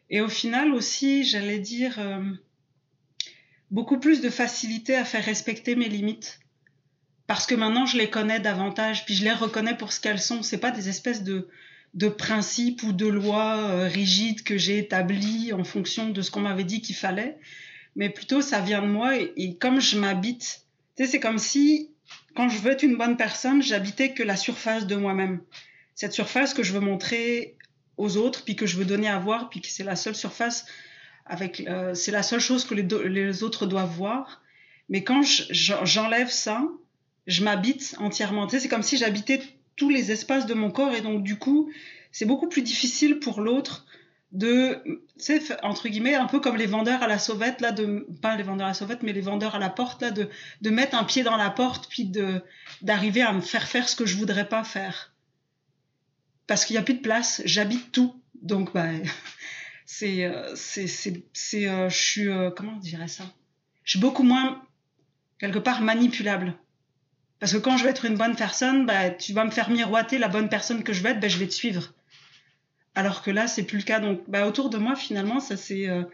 et 0.09 0.23
au 0.23 0.29
final 0.29 0.73
aussi 0.73 1.23
j'allais 1.25 1.59
dire 1.59 1.97
euh, 1.99 2.23
beaucoup 3.73 3.99
plus 3.99 4.21
de 4.21 4.31
facilité 4.31 4.95
à 4.95 5.05
faire 5.05 5.25
respecter 5.25 5.75
mes 5.75 5.89
limites. 5.89 6.39
Parce 7.27 7.47
que 7.47 7.55
maintenant, 7.55 7.87
je 7.87 7.97
les 7.97 8.11
connais 8.11 8.39
davantage, 8.39 9.05
puis 9.05 9.15
je 9.15 9.25
les 9.25 9.33
reconnais 9.33 9.77
pour 9.77 9.93
ce 9.93 10.01
qu'elles 10.01 10.21
sont. 10.21 10.43
C'est 10.43 10.59
pas 10.59 10.71
des 10.71 10.89
espèces 10.89 11.23
de, 11.23 11.49
de 11.95 12.09
principes 12.09 12.83
ou 12.83 12.93
de 12.93 13.07
lois 13.07 13.57
euh, 13.57 13.89
rigides 13.89 14.43
que 14.43 14.59
j'ai 14.59 14.79
établies 14.79 15.53
en 15.53 15.65
fonction 15.65 16.11
de 16.11 16.21
ce 16.23 16.31
qu'on 16.31 16.41
m'avait 16.41 16.65
dit 16.65 16.83
qu'il 16.83 16.95
fallait, 16.95 17.39
mais 17.97 18.11
plutôt 18.11 18.43
ça 18.43 18.61
vient 18.61 18.83
de 18.83 18.87
moi 18.87 19.17
et, 19.17 19.57
comme 19.59 19.81
je 19.81 19.99
m'habite, 19.99 20.63
c'est 20.97 21.21
comme 21.21 21.39
si 21.39 21.91
quand 22.37 22.49
je 22.49 22.59
veux 22.59 22.73
être 22.73 22.83
une 22.83 22.97
bonne 22.97 23.17
personne, 23.17 23.63
j'habitais 23.63 24.13
que 24.13 24.23
la 24.23 24.37
surface 24.37 24.87
de 24.87 24.97
moi-même. 24.97 25.41
Cette 25.95 26.13
surface 26.13 26.55
que 26.55 26.63
je 26.63 26.73
veux 26.73 26.81
montrer 26.81 27.57
aux 27.97 28.17
autres, 28.17 28.45
puis 28.45 28.57
que 28.57 28.67
je 28.67 28.77
veux 28.77 28.85
donner 28.85 29.09
à 29.09 29.19
voir, 29.19 29.51
puis 29.51 29.61
que 29.61 29.69
c'est 29.69 29.85
la 29.85 29.97
seule 29.97 30.15
surface 30.15 30.67
avec 31.27 31.65
euh, 31.69 31.95
c'est 31.95 32.13
la 32.13 32.23
seule 32.23 32.41
chose 32.41 32.65
que 32.65 32.75
les, 32.75 32.87
les, 33.09 33.43
autres 33.43 33.67
doivent 33.67 33.95
voir. 33.95 34.43
Mais 34.89 35.05
quand 35.05 35.23
j'enlève 35.51 36.31
ça 36.31 36.65
je 37.27 37.45
m'habite 37.45 37.95
entièrement. 37.99 38.49
C'est 38.49 38.69
comme 38.69 38.83
si 38.83 38.97
j'habitais 38.97 39.41
tous 39.77 39.89
les 39.89 40.11
espaces 40.11 40.47
de 40.47 40.55
mon 40.55 40.71
corps 40.71 40.95
et 40.95 41.01
donc 41.01 41.23
du 41.23 41.39
coup 41.39 41.71
c'est 42.11 42.27
beaucoup 42.27 42.49
plus 42.49 42.63
difficile 42.63 43.21
pour 43.21 43.41
l'autre 43.41 43.87
de 44.33 44.83
tu 45.23 45.41
entre 45.63 45.89
guillemets 45.89 46.15
un 46.15 46.27
peu 46.27 46.41
comme 46.41 46.57
les 46.57 46.67
vendeurs 46.67 47.03
à 47.03 47.07
la 47.07 47.19
sauvette 47.19 47.61
là 47.61 47.71
de 47.71 48.07
pas 48.21 48.37
les 48.37 48.43
vendeurs 48.43 48.67
à 48.67 48.71
la 48.71 48.75
sauvette 48.75 49.03
mais 49.03 49.13
les 49.13 49.21
vendeurs 49.21 49.55
à 49.55 49.59
la 49.59 49.71
porte 49.71 50.03
là 50.03 50.11
de 50.11 50.71
mettre 50.71 50.97
un 50.97 51.05
pied 51.05 51.23
dans 51.23 51.37
la 51.37 51.51
porte 51.51 51.89
puis 51.89 52.05
de 52.05 52.43
d'arriver 52.81 53.23
à 53.23 53.33
me 53.33 53.41
faire 53.41 53.67
faire 53.69 53.89
ce 53.89 53.97
que 53.97 54.07
je 54.07 54.17
voudrais 54.17 54.49
pas 54.49 54.65
faire. 54.65 55.13
Parce 56.47 56.65
qu'il 56.65 56.75
y 56.75 56.79
a 56.79 56.83
plus 56.83 56.95
de 56.95 57.03
place 57.03 57.43
j'habite 57.45 57.93
tout. 57.93 58.15
Donc 58.43 58.73
bah 58.73 58.89
c'est 59.87 60.25
euh, 60.25 60.55
c'est 60.55 60.87
c'est 60.87 61.69
euh, 61.69 61.89
je 61.89 61.97
suis 61.97 62.29
euh, 62.29 62.51
comment 62.51 62.73
on 62.77 62.81
dirait 62.81 63.09
ça? 63.09 63.25
Je 63.85 63.93
suis 63.93 64.01
beaucoup 64.01 64.23
moins 64.23 64.63
quelque 65.39 65.59
part 65.59 65.83
manipulable. 65.83 66.55
Parce 67.41 67.53
que 67.53 67.59
quand 67.59 67.77
je 67.77 67.85
vais 67.85 67.91
être 67.91 68.05
une 68.05 68.17
bonne 68.17 68.37
personne 68.37 68.87
bah 68.87 69.11
tu 69.11 69.33
vas 69.33 69.45
me 69.45 69.51
faire 69.51 69.71
miroiter 69.71 70.19
la 70.19 70.29
bonne 70.29 70.49
personne 70.49 70.85
que 70.85 70.93
je 70.93 71.03
vais 71.03 71.11
être 71.11 71.21
bah, 71.21 71.29
je 71.29 71.39
vais 71.39 71.49
te 71.49 71.55
suivre. 71.55 71.93
Alors 72.95 73.23
que 73.23 73.31
là 73.31 73.49
c'est 73.49 73.65
plus 73.65 73.79
le 73.79 73.85
cas. 73.85 73.99
Donc 73.99 74.23
bah, 74.29 74.47
autour 74.47 74.71
de 74.71 74.79
moi 74.79 74.95
finalement 74.95 75.41
ça 75.41 75.57
c'est 75.57 75.89
euh, 75.89 76.05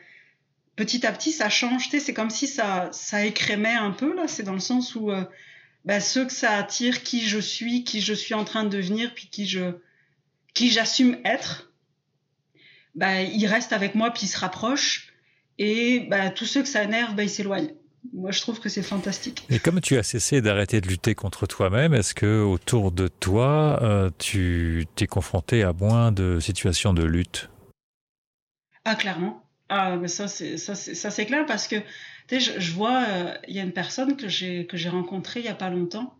petit 0.76 1.06
à 1.06 1.12
petit 1.12 1.32
ça 1.32 1.50
change 1.50 1.88
c'est 1.90 2.14
comme 2.14 2.30
si 2.30 2.46
ça 2.46 2.88
ça 2.92 3.24
écrémait 3.26 3.74
un 3.74 3.90
peu 3.90 4.16
là. 4.16 4.26
C'est 4.28 4.44
dans 4.44 4.54
le 4.54 4.60
sens 4.60 4.94
où 4.94 5.10
euh, 5.10 5.24
bah, 5.84 6.00
ceux 6.00 6.24
que 6.24 6.32
ça 6.32 6.56
attire 6.56 7.02
qui 7.02 7.26
je 7.26 7.38
suis 7.38 7.84
qui 7.84 8.00
je 8.00 8.14
suis 8.14 8.34
en 8.34 8.44
train 8.44 8.64
de 8.64 8.70
devenir 8.70 9.12
puis 9.14 9.28
qui 9.28 9.46
je 9.46 9.72
qui 10.54 10.70
j'assume 10.70 11.18
être 11.24 11.67
bah, 12.98 13.22
il 13.22 13.46
reste 13.46 13.72
avec 13.72 13.94
moi 13.94 14.10
puis 14.10 14.24
il 14.24 14.28
se 14.28 14.38
rapproche. 14.38 15.12
Et 15.58 16.00
bah, 16.10 16.30
tous 16.30 16.46
ceux 16.46 16.62
que 16.62 16.68
ça 16.68 16.82
énerve, 16.82 17.14
bah, 17.14 17.22
ils 17.22 17.30
s'éloignent. 17.30 17.72
Moi, 18.12 18.30
je 18.32 18.40
trouve 18.40 18.60
que 18.60 18.68
c'est 18.68 18.82
fantastique. 18.82 19.44
Et 19.50 19.58
comme 19.58 19.80
tu 19.80 19.96
as 19.96 20.02
cessé 20.02 20.40
d'arrêter 20.40 20.80
de 20.80 20.88
lutter 20.88 21.14
contre 21.14 21.46
toi-même, 21.46 21.94
est-ce 21.94 22.14
que 22.14 22.42
autour 22.42 22.90
de 22.90 23.08
toi, 23.08 23.78
euh, 23.82 24.10
tu 24.18 24.86
t'es 24.96 25.06
confronté 25.06 25.62
à 25.62 25.72
moins 25.72 26.10
de 26.10 26.40
situations 26.40 26.92
de 26.92 27.04
lutte? 27.04 27.50
Ah, 28.84 28.94
clairement. 28.94 29.44
Ah, 29.68 29.96
mais 29.96 30.08
ça, 30.08 30.26
c'est, 30.26 30.56
ça, 30.56 30.74
c'est, 30.74 30.94
ça, 30.94 31.10
c'est 31.10 31.26
clair 31.26 31.44
parce 31.46 31.68
que, 31.68 31.76
tu 31.76 32.40
sais, 32.40 32.40
je, 32.40 32.60
je, 32.60 32.72
vois, 32.72 33.04
euh, 33.08 33.34
il 33.46 33.54
y 33.54 33.60
a 33.60 33.62
une 33.62 33.72
personne 33.72 34.16
que 34.16 34.28
j'ai, 34.28 34.66
que 34.66 34.76
j'ai 34.76 34.88
rencontrée 34.88 35.40
il 35.40 35.46
y 35.46 35.50
a 35.50 35.54
pas 35.54 35.70
longtemps. 35.70 36.14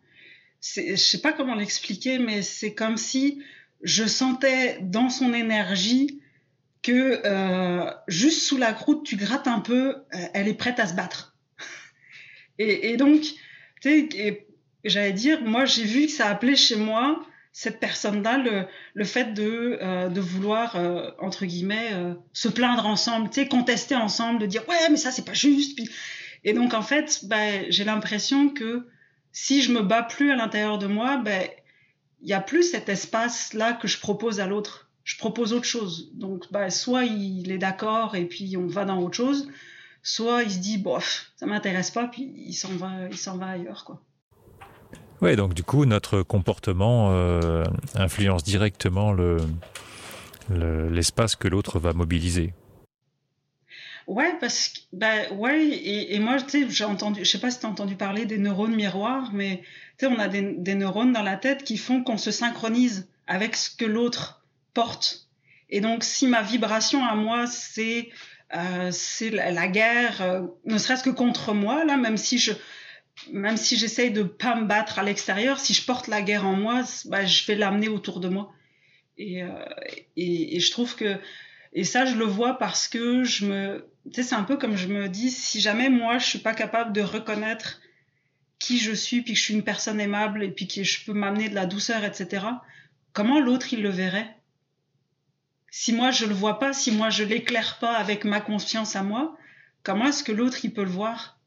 Je 0.61 0.97
sais 0.97 1.21
pas 1.21 1.33
comment 1.33 1.55
l'expliquer, 1.55 2.19
mais 2.19 2.43
c'est 2.43 2.75
comme 2.75 2.97
si 2.97 3.41
je 3.83 4.05
sentais 4.05 4.79
dans 4.83 5.09
son 5.09 5.33
énergie 5.33 6.21
que 6.83 7.21
euh, 7.25 7.91
juste 8.07 8.43
sous 8.43 8.57
la 8.57 8.73
croûte, 8.73 9.05
tu 9.05 9.17
grattes 9.17 9.49
un 9.49 9.61
peu, 9.61 9.97
euh, 9.97 10.19
elle 10.35 10.49
est 10.49 10.55
prête 10.55 10.79
à 10.79 10.87
se 10.87 10.95
battre. 10.95 11.37
et, 12.59 12.91
et, 12.91 12.97
donc, 12.97 13.23
tu 13.81 14.09
sais, 14.11 14.47
j'allais 14.85 15.13
dire, 15.13 15.43
moi, 15.43 15.65
j'ai 15.65 15.85
vu 15.85 16.07
que 16.07 16.13
ça 16.13 16.29
appelait 16.29 16.57
chez 16.57 16.77
moi 16.77 17.25
cette 17.53 17.81
personne-là 17.81 18.39
le, 18.39 18.67
le, 18.95 19.05
fait 19.05 19.35
de, 19.35 19.79
euh, 19.83 20.09
de 20.09 20.21
vouloir, 20.21 20.77
euh, 20.77 21.11
entre 21.19 21.45
guillemets, 21.45 21.91
euh, 21.93 22.15
se 22.33 22.49
plaindre 22.49 22.87
ensemble, 22.87 23.31
tu 23.31 23.41
sais, 23.41 23.49
contester 23.49 23.97
ensemble, 23.97 24.39
de 24.39 24.47
dire 24.47 24.63
ouais, 24.69 24.89
mais 24.91 24.97
ça, 24.97 25.11
c'est 25.11 25.25
pas 25.25 25.33
juste. 25.33 25.75
Puis... 25.75 25.91
Et 26.45 26.53
donc, 26.53 26.73
en 26.73 26.83
fait, 26.83 27.25
ben, 27.25 27.65
j'ai 27.69 27.83
l'impression 27.83 28.51
que 28.51 28.87
si 29.33 29.63
je 29.63 29.73
me 29.73 29.81
bats 29.81 30.05
plus 30.05 30.31
à 30.31 30.37
l'intérieur 30.37 30.79
de 30.79 30.87
moi, 30.87 31.17
ben, 31.17 31.49
il 32.23 32.29
y 32.29 32.33
a 32.33 32.41
plus 32.41 32.63
cet 32.63 32.89
espace-là 32.89 33.73
que 33.73 33.89
je 33.89 33.99
propose 33.99 34.39
à 34.39 34.47
l'autre. 34.47 34.88
Je 35.09 35.17
propose 35.17 35.55
autre 35.55 35.65
chose. 35.65 36.11
Donc, 36.13 36.53
ben, 36.53 36.69
soit 36.69 37.07
il 37.07 37.51
est 37.51 37.57
d'accord 37.57 38.15
et 38.15 38.27
puis 38.27 38.59
on 38.59 38.67
va 38.67 38.85
dans 38.85 39.01
autre 39.01 39.17
chose, 39.17 39.49
soit 40.03 40.43
il 40.43 40.51
se 40.51 40.59
dit 40.59 40.77
bof, 40.77 41.33
ça 41.37 41.47
m'intéresse 41.47 41.91
pas, 41.91 42.09
puis 42.09 42.31
il 42.37 42.53
s'en 42.53 42.77
va, 42.77 43.09
il 43.11 43.17
s'en 43.17 43.39
va 43.39 43.47
ailleurs, 43.47 43.85
quoi. 43.87 44.03
Oui, 45.23 45.35
donc 45.35 45.55
du 45.55 45.63
coup, 45.63 45.87
notre 45.87 46.21
comportement 46.21 47.11
euh, 47.13 47.65
influence 47.95 48.45
directement 48.45 49.15
l'espace 50.51 50.51
le, 50.51 51.39
le, 51.39 51.43
que 51.43 51.49
l'autre 51.49 51.79
va 51.79 51.95
mobiliser. 51.95 52.53
Ouais, 54.07 54.37
parce 54.41 54.69
que, 54.69 54.79
ben, 54.93 55.33
ouais, 55.39 55.69
et, 55.69 56.17
et 56.17 56.19
moi, 56.19 56.37
tu 56.43 56.51
sais, 56.51 56.67
j'ai 56.69 56.85
entendu, 56.85 57.25
je 57.25 57.31
sais 57.31 57.41
pas 57.41 57.51
si 57.51 57.61
tu 57.61 57.65
as 57.67 57.71
entendu 57.71 57.97
parler 57.97 58.27
des 58.27 58.37
neurones 58.37 58.77
miroirs, 58.77 59.31
mais 59.33 59.63
tu 59.97 60.05
sais, 60.05 60.13
on 60.15 60.19
a 60.19 60.29
des, 60.29 60.43
des, 60.43 60.75
neurones 60.75 61.15
dans 61.15 61.23
la 61.23 61.39
tête 61.39 61.65
qui 61.65 61.79
font 61.79 62.05
qu'on 62.05 62.19
se 62.19 62.31
synchronise 62.31 63.09
avec 63.27 63.57
ce 63.57 63.75
que 63.75 63.87
l'autre 63.87 64.38
Et 65.71 65.81
donc, 65.81 66.05
si 66.05 66.27
ma 66.27 66.43
vibration 66.43 67.05
à 67.05 67.15
moi, 67.15 67.47
c'est 67.47 68.11
euh, 68.55 68.91
la, 69.33 69.69
guerre, 69.69 70.23
euh, 70.23 70.41
ne 70.65 70.79
serait-ce 70.79 71.03
que 71.03 71.11
contre 71.11 71.53
moi, 71.53 71.85
là, 71.85 71.97
même 71.97 72.17
si 72.17 72.39
je, 72.39 72.53
même 73.33 73.57
si 73.57 73.77
j'essaye 73.77 74.11
de 74.11 74.23
pas 74.23 74.55
me 74.57 74.67
battre 74.67 74.99
à 74.99 75.03
l'extérieur, 75.03 75.61
si 75.61 75.75
je 75.75 75.85
porte 75.85 76.07
la 76.07 76.23
guerre 76.23 76.47
en 76.47 76.55
moi, 76.55 76.83
bah, 77.07 77.27
je 77.27 77.45
vais 77.47 77.55
l'amener 77.55 77.89
autour 77.89 78.21
de 78.21 78.29
moi. 78.29 78.53
Et, 79.19 79.43
euh, 79.43 79.49
et, 80.17 80.57
et, 80.57 80.61
je 80.61 80.71
trouve 80.71 80.95
que 80.95 81.19
et 81.73 81.83
ça 81.83 82.07
je 82.07 82.15
le 82.15 82.25
vois 82.25 82.57
parce 82.57 82.87
que 82.87 83.25
je 83.25 83.47
me 83.47 83.85
c'est 84.13 84.33
un 84.33 84.45
peu 84.45 84.57
comme 84.57 84.77
je 84.77 84.87
me 84.87 85.09
dis 85.09 85.29
si 85.29 85.61
jamais 85.61 85.91
moi 85.91 86.19
je 86.19 86.27
suis 86.27 86.39
pas 86.39 86.55
capable 86.55 86.93
de 86.93 87.01
reconnaître 87.01 87.81
qui 88.61 88.79
je 88.79 88.93
suis 88.93 89.23
puis 89.23 89.33
que 89.33 89.39
je 89.39 89.45
suis 89.45 89.55
une 89.55 89.65
personne 89.65 90.01
aimable 90.01 90.45
et 90.45 90.53
puis 90.53 90.69
que 90.69 90.85
je 90.85 91.05
peux 91.05 91.15
m'amener 91.15 91.49
de 91.49 91.57
la 91.57 91.67
douceur 91.67 92.05
etc 92.05 92.47
comment 93.13 93.41
l'autre 93.41 93.73
il 93.73 93.83
le 93.83 93.91
verrait? 93.91 94.38
Si 95.71 95.93
moi 95.93 96.11
je 96.11 96.27
le 96.27 96.35
vois 96.35 96.59
pas 96.59 96.73
si 96.73 96.93
moi 96.93 97.11
je 97.11 97.25
l'éclaire 97.25 97.79
pas 97.81 97.97
avec 97.97 98.25
ma 98.25 98.41
conscience 98.41 98.97
à 98.97 99.03
moi 99.03 99.37
comment 99.83 100.07
est-ce 100.07 100.25
que 100.25 100.33
l'autre 100.33 100.65
il 100.65 100.73
peut 100.73 100.85
le 100.85 100.91
voir? 100.91 101.39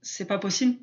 C'est 0.00 0.26
pas 0.26 0.38
possible 0.38 0.76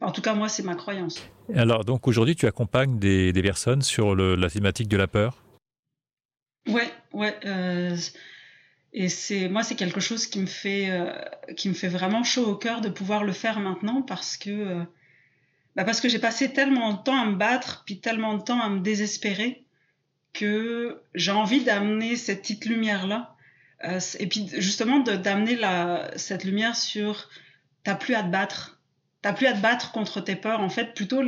en 0.00 0.12
tout 0.12 0.22
cas, 0.22 0.34
moi, 0.34 0.48
c'est 0.48 0.62
ma 0.62 0.76
croyance. 0.76 1.20
Alors, 1.54 1.84
donc 1.84 2.06
aujourd'hui, 2.06 2.36
tu 2.36 2.46
accompagnes 2.46 2.98
des, 2.98 3.32
des 3.32 3.42
personnes 3.42 3.82
sur 3.82 4.14
le, 4.14 4.36
la 4.36 4.48
thématique 4.48 4.88
de 4.88 4.96
la 4.96 5.08
peur? 5.08 5.42
Ouais, 6.68 6.88
ouais. 7.12 7.36
Euh, 7.44 7.96
et 8.92 9.08
c'est 9.08 9.48
moi, 9.48 9.62
c'est 9.64 9.74
quelque 9.74 10.00
chose 10.00 10.26
qui 10.26 10.38
me 10.38 10.46
fait 10.46 10.90
euh, 10.90 11.12
qui 11.56 11.68
me 11.68 11.74
fait 11.74 11.88
vraiment 11.88 12.22
chaud 12.22 12.46
au 12.46 12.54
cœur 12.54 12.80
de 12.80 12.88
pouvoir 12.88 13.24
le 13.24 13.32
faire 13.32 13.58
maintenant 13.58 14.02
parce 14.02 14.36
que 14.36 14.50
euh, 14.50 14.84
bah 15.74 15.84
parce 15.84 16.00
que 16.00 16.08
j'ai 16.08 16.18
passé 16.18 16.52
tellement 16.52 16.92
de 16.92 17.02
temps 17.02 17.20
à 17.20 17.24
me 17.24 17.36
battre 17.36 17.82
puis 17.86 18.00
tellement 18.00 18.34
de 18.34 18.42
temps 18.42 18.60
à 18.60 18.68
me 18.68 18.80
désespérer 18.80 19.64
que 20.38 21.02
j'ai 21.14 21.32
envie 21.32 21.64
d'amener 21.64 22.14
cette 22.16 22.42
petite 22.42 22.64
lumière 22.64 23.06
là 23.06 23.34
euh, 23.84 24.00
et 24.18 24.26
puis 24.26 24.48
justement 24.58 25.00
d'amener 25.00 25.58
cette 26.16 26.44
lumière 26.44 26.76
sur 26.76 27.28
t'as 27.82 27.94
plus 27.94 28.14
à 28.14 28.22
te 28.22 28.28
battre 28.28 28.78
T'as 29.20 29.32
plus 29.32 29.46
à 29.46 29.52
te 29.52 29.60
battre 29.60 29.90
contre 29.90 30.20
tes 30.20 30.36
peurs. 30.36 30.60
En 30.60 30.68
fait, 30.68 30.94
plutôt. 30.94 31.22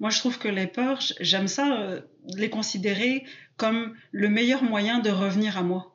Moi, 0.00 0.10
je 0.10 0.18
trouve 0.18 0.38
que 0.38 0.48
les 0.48 0.66
peurs, 0.66 1.00
j'aime 1.20 1.48
ça, 1.48 1.78
euh, 1.78 2.00
les 2.36 2.48
considérer 2.48 3.24
comme 3.56 3.94
le 4.12 4.28
meilleur 4.28 4.62
moyen 4.62 4.98
de 4.98 5.10
revenir 5.10 5.58
à 5.58 5.62
moi, 5.62 5.94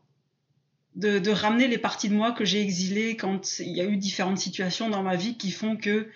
de, 0.96 1.18
de 1.18 1.32
ramener 1.32 1.68
les 1.68 1.80
parties 1.80 2.08
de 2.08 2.14
moi 2.14 2.34
que 2.34 2.46
j'ai 2.46 2.62
exilées 2.62 3.18
quand 3.18 3.60
il 3.60 3.76
y 3.76 3.82
a 3.82 3.86
eu 3.86 3.98
différentes 3.98 4.38
situations 4.38 4.90
dans 4.90 5.02
ma 5.02 5.16
vie 5.16 5.38
qui 5.38 5.52
font 5.52 5.76
que 5.76 6.10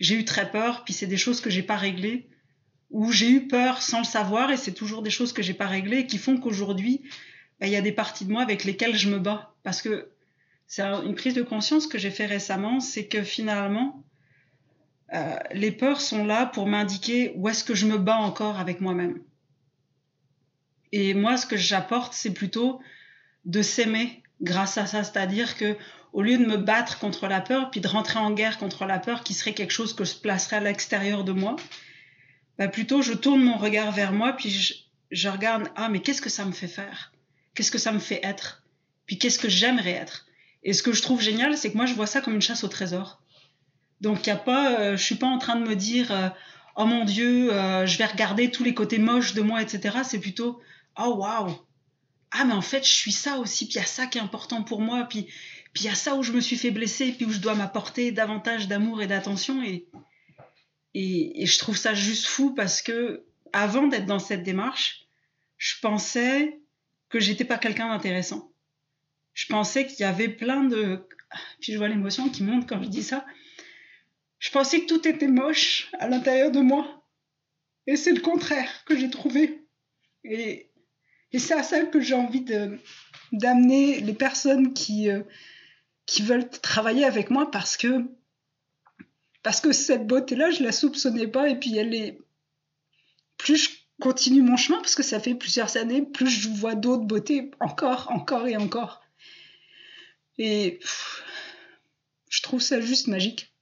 j'ai 0.00 0.14
eu 0.14 0.24
très 0.24 0.50
peur, 0.50 0.84
puis 0.84 0.94
c'est 0.94 1.06
des 1.06 1.16
choses 1.16 1.40
que 1.40 1.50
j'ai 1.50 1.62
pas 1.62 1.76
réglées, 1.76 2.26
ou 2.90 3.12
j'ai 3.12 3.30
eu 3.30 3.46
peur 3.48 3.82
sans 3.82 3.98
le 3.98 4.04
savoir 4.04 4.50
et 4.50 4.56
c'est 4.56 4.72
toujours 4.72 5.02
des 5.02 5.10
choses 5.10 5.32
que 5.32 5.42
j'ai 5.42 5.54
pas 5.54 5.66
réglées 5.66 6.06
qui 6.06 6.18
font 6.18 6.38
qu'aujourd'hui, 6.38 7.02
bah, 7.60 7.66
il 7.66 7.72
y 7.72 7.76
a 7.76 7.80
des 7.80 7.92
parties 7.92 8.24
de 8.24 8.32
moi 8.32 8.42
avec 8.42 8.64
lesquelles 8.64 8.96
je 8.96 9.10
me 9.10 9.18
bats 9.18 9.54
parce 9.62 9.82
que 9.82 10.10
c'est 10.66 10.82
une 10.82 11.14
prise 11.14 11.34
de 11.34 11.42
conscience 11.42 11.86
que 11.86 11.98
j'ai 11.98 12.10
fait 12.10 12.26
récemment, 12.26 12.80
c'est 12.80 13.06
que 13.06 13.22
finalement 13.22 14.02
euh, 15.14 15.36
les 15.52 15.72
peurs 15.72 16.00
sont 16.00 16.24
là 16.24 16.46
pour 16.46 16.66
m'indiquer 16.66 17.32
où 17.36 17.48
est-ce 17.48 17.64
que 17.64 17.74
je 17.74 17.86
me 17.86 17.98
bats 17.98 18.18
encore 18.18 18.58
avec 18.58 18.80
moi-même. 18.80 19.20
Et 20.92 21.14
moi, 21.14 21.36
ce 21.36 21.46
que 21.46 21.56
j'apporte, 21.56 22.12
c'est 22.12 22.32
plutôt 22.32 22.80
de 23.44 23.62
s'aimer 23.62 24.22
grâce 24.42 24.78
à 24.78 24.86
ça, 24.86 25.04
c'est-à-dire 25.04 25.56
que 25.56 25.76
au 26.12 26.22
lieu 26.22 26.38
de 26.38 26.44
me 26.44 26.56
battre 26.56 26.98
contre 26.98 27.26
la 27.28 27.40
peur, 27.40 27.70
puis 27.70 27.80
de 27.80 27.88
rentrer 27.88 28.18
en 28.18 28.30
guerre 28.30 28.58
contre 28.58 28.86
la 28.86 28.98
peur, 28.98 29.22
qui 29.24 29.34
serait 29.34 29.52
quelque 29.52 29.72
chose 29.72 29.94
que 29.94 30.04
je 30.04 30.14
placerais 30.14 30.56
à 30.56 30.60
l'extérieur 30.60 31.24
de 31.24 31.32
moi, 31.32 31.56
bah 32.58 32.68
plutôt 32.68 33.02
je 33.02 33.12
tourne 33.12 33.42
mon 33.42 33.56
regard 33.56 33.92
vers 33.92 34.12
moi, 34.12 34.32
puis 34.32 34.50
je, 35.10 35.28
regarde 35.28 35.68
ah 35.76 35.88
mais 35.88 36.00
qu'est-ce 36.00 36.20
que 36.20 36.28
ça 36.30 36.44
me 36.44 36.52
fait 36.52 36.68
faire, 36.68 37.12
qu'est-ce 37.54 37.70
que 37.70 37.78
ça 37.78 37.92
me 37.92 37.98
fait 37.98 38.20
être, 38.22 38.62
puis 39.06 39.18
qu'est-ce 39.18 39.38
que 39.38 39.48
j'aimerais 39.48 39.92
être? 39.92 40.26
Et 40.64 40.72
ce 40.72 40.82
que 40.82 40.92
je 40.92 41.02
trouve 41.02 41.20
génial, 41.20 41.56
c'est 41.56 41.70
que 41.70 41.76
moi 41.76 41.86
je 41.86 41.94
vois 41.94 42.06
ça 42.06 42.20
comme 42.20 42.34
une 42.34 42.42
chasse 42.42 42.64
au 42.64 42.68
trésor. 42.68 43.22
Donc 44.00 44.26
y 44.26 44.30
a 44.30 44.36
pas, 44.36 44.80
euh, 44.80 44.96
je 44.96 45.02
suis 45.02 45.14
pas 45.14 45.26
en 45.26 45.38
train 45.38 45.56
de 45.56 45.66
me 45.66 45.76
dire 45.76 46.10
euh, 46.10 46.28
oh 46.76 46.84
mon 46.84 47.04
Dieu, 47.04 47.52
euh, 47.52 47.86
je 47.86 47.96
vais 47.96 48.06
regarder 48.06 48.50
tous 48.50 48.64
les 48.64 48.74
côtés 48.74 48.98
moches 48.98 49.34
de 49.34 49.42
moi, 49.42 49.62
etc. 49.62 49.98
C'est 50.04 50.18
plutôt 50.18 50.60
oh 50.98 51.14
waouh, 51.18 51.56
ah 52.32 52.44
mais 52.44 52.54
en 52.54 52.62
fait 52.62 52.84
je 52.84 52.92
suis 52.92 53.12
ça 53.12 53.38
aussi, 53.38 53.66
puis 53.66 53.74
il 53.74 53.78
y 53.78 53.82
a 53.82 53.86
ça 53.86 54.06
qui 54.06 54.18
est 54.18 54.20
important 54.20 54.62
pour 54.62 54.80
moi, 54.80 55.04
puis 55.04 55.28
puis 55.72 55.84
il 55.84 55.86
y 55.86 55.90
a 55.90 55.94
ça 55.94 56.14
où 56.14 56.22
je 56.22 56.32
me 56.32 56.40
suis 56.40 56.56
fait 56.56 56.70
blesser, 56.70 57.12
puis 57.12 57.26
où 57.26 57.30
je 57.30 57.38
dois 57.38 57.54
m'apporter 57.54 58.10
davantage 58.10 58.68
d'amour 58.68 59.02
et 59.02 59.06
d'attention 59.06 59.62
et, 59.62 59.86
et 60.98 61.46
je 61.46 61.58
trouve 61.58 61.76
ça 61.76 61.94
juste 61.94 62.26
fou 62.26 62.54
parce 62.54 62.82
que 62.82 63.24
avant 63.52 63.86
d'être 63.86 64.06
dans 64.06 64.18
cette 64.18 64.42
démarche, 64.42 65.06
je 65.56 65.74
pensais 65.80 66.60
que 67.08 67.20
j'étais 67.20 67.44
pas 67.44 67.58
quelqu'un 67.58 67.88
d'intéressant. 67.88 68.52
Je 69.34 69.46
pensais 69.46 69.86
qu'il 69.86 70.00
y 70.00 70.04
avait 70.04 70.28
plein 70.28 70.64
de 70.64 71.06
puis 71.60 71.72
je 71.72 71.78
vois 71.78 71.88
l'émotion 71.88 72.30
qui 72.30 72.42
monte 72.42 72.68
quand 72.68 72.82
je 72.82 72.88
dis 72.88 73.02
ça 73.02 73.24
je 74.38 74.50
pensais 74.50 74.80
que 74.80 74.86
tout 74.86 75.06
était 75.06 75.28
moche 75.28 75.90
à 75.98 76.08
l'intérieur 76.08 76.50
de 76.50 76.60
moi. 76.60 77.04
Et 77.86 77.96
c'est 77.96 78.12
le 78.12 78.20
contraire 78.20 78.84
que 78.84 78.96
j'ai 78.96 79.10
trouvé. 79.10 79.66
Et, 80.24 80.70
et 81.32 81.38
c'est 81.38 81.54
à 81.54 81.62
ça 81.62 81.84
que 81.84 82.00
j'ai 82.00 82.14
envie 82.14 82.44
d'amener 83.32 84.00
les 84.00 84.12
personnes 84.12 84.74
qui, 84.74 85.10
euh, 85.10 85.22
qui 86.06 86.22
veulent 86.22 86.48
travailler 86.48 87.04
avec 87.04 87.30
moi 87.30 87.50
parce 87.50 87.76
que, 87.76 88.04
parce 89.42 89.60
que 89.60 89.72
cette 89.72 90.06
beauté-là, 90.06 90.50
je 90.50 90.62
la 90.62 90.72
soupçonnais 90.72 91.28
pas. 91.28 91.48
Et 91.48 91.58
puis 91.58 91.76
elle 91.76 91.94
est. 91.94 92.18
Plus 93.36 93.56
je 93.56 93.70
continue 94.00 94.42
mon 94.42 94.56
chemin, 94.56 94.78
parce 94.78 94.94
que 94.94 95.02
ça 95.02 95.20
fait 95.20 95.34
plusieurs 95.34 95.76
années, 95.76 96.02
plus 96.02 96.28
je 96.28 96.48
vois 96.48 96.74
d'autres 96.74 97.04
beautés 97.04 97.50
encore, 97.60 98.10
encore 98.10 98.46
et 98.46 98.56
encore. 98.56 99.02
Et 100.38 100.78
pff, 100.80 101.24
je 102.30 102.42
trouve 102.42 102.60
ça 102.60 102.80
juste 102.80 103.08
magique. 103.08 103.52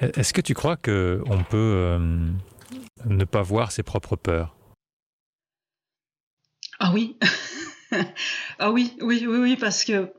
Est-ce 0.00 0.32
que 0.32 0.40
tu 0.40 0.54
crois 0.54 0.76
qu'on 0.76 1.44
peut 1.48 1.56
euh, 1.56 1.98
ne 3.06 3.24
pas 3.24 3.42
voir 3.42 3.72
ses 3.72 3.82
propres 3.82 4.16
peurs? 4.16 4.56
Ah 6.78 6.92
oui. 6.92 7.16
ah 8.58 8.70
oui, 8.70 8.96
oui, 9.00 9.24
oui, 9.26 9.38
oui, 9.38 9.56
parce 9.56 9.84
que 9.84 10.12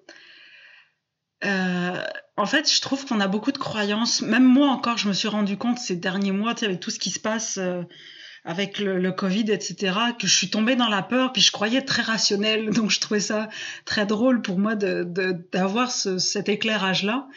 euh, 1.44 2.04
en 2.38 2.46
fait, 2.46 2.72
je 2.72 2.82
trouve 2.82 3.06
qu'on 3.06 3.20
a 3.22 3.28
beaucoup 3.28 3.52
de 3.52 3.58
croyances. 3.58 4.22
Même 4.22 4.44
moi 4.44 4.70
encore, 4.70 4.98
je 4.98 5.08
me 5.08 5.14
suis 5.14 5.28
rendu 5.28 5.58
compte 5.58 5.80
ces 5.80 5.96
derniers 5.96 6.32
mois, 6.32 6.54
avec 6.62 6.80
tout 6.80 6.92
ce 6.92 7.00
qui 7.00 7.10
se 7.10 7.20
passe 7.20 7.58
euh, 7.58 7.84
avec 8.44 8.80
le, 8.80 9.00
le, 9.00 9.12
Covid, 9.12 9.52
etc., 9.52 9.98
que 10.20 10.28
je 10.28 10.36
suis 10.36 10.50
tombée 10.50 10.76
dans 10.76 10.90
la 10.90 11.02
peur, 11.02 11.32
puis 11.34 11.42
je 11.42 11.52
croyais 11.52 11.82
très 11.82 12.02
rationnel. 12.02 12.70
Donc 12.74 12.92
je 12.92 13.00
trouvais 13.00 13.20
ça 13.22 13.50
très 13.86 14.06
drôle 14.06 14.42
pour 14.42 14.60
moi 14.60 14.76
d'avoir 14.76 15.88
de, 15.88 15.92
ce, 15.92 16.18
cet 16.18 16.50
éclairage-là. 16.50 17.28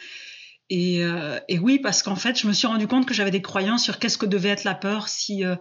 Et, 0.69 1.03
euh, 1.03 1.39
et, 1.47 1.57
oui, 1.57 1.79
parce 1.79 2.03
qu'en 2.03 2.15
fait, 2.15 2.39
je 2.39 2.47
me 2.47 2.53
suis 2.53 2.67
rendu 2.67 2.87
compte 2.87 3.07
que 3.07 3.13
j'avais 3.13 3.31
des 3.31 3.41
croyances 3.41 3.83
sur 3.83 3.97
qu'est-ce 3.99 4.19
que 4.19 4.27
devait 4.27 4.49
être 4.49 4.65
la 4.65 4.75
peur, 4.75 5.07
si 5.07 5.43
euh, 5.43 5.55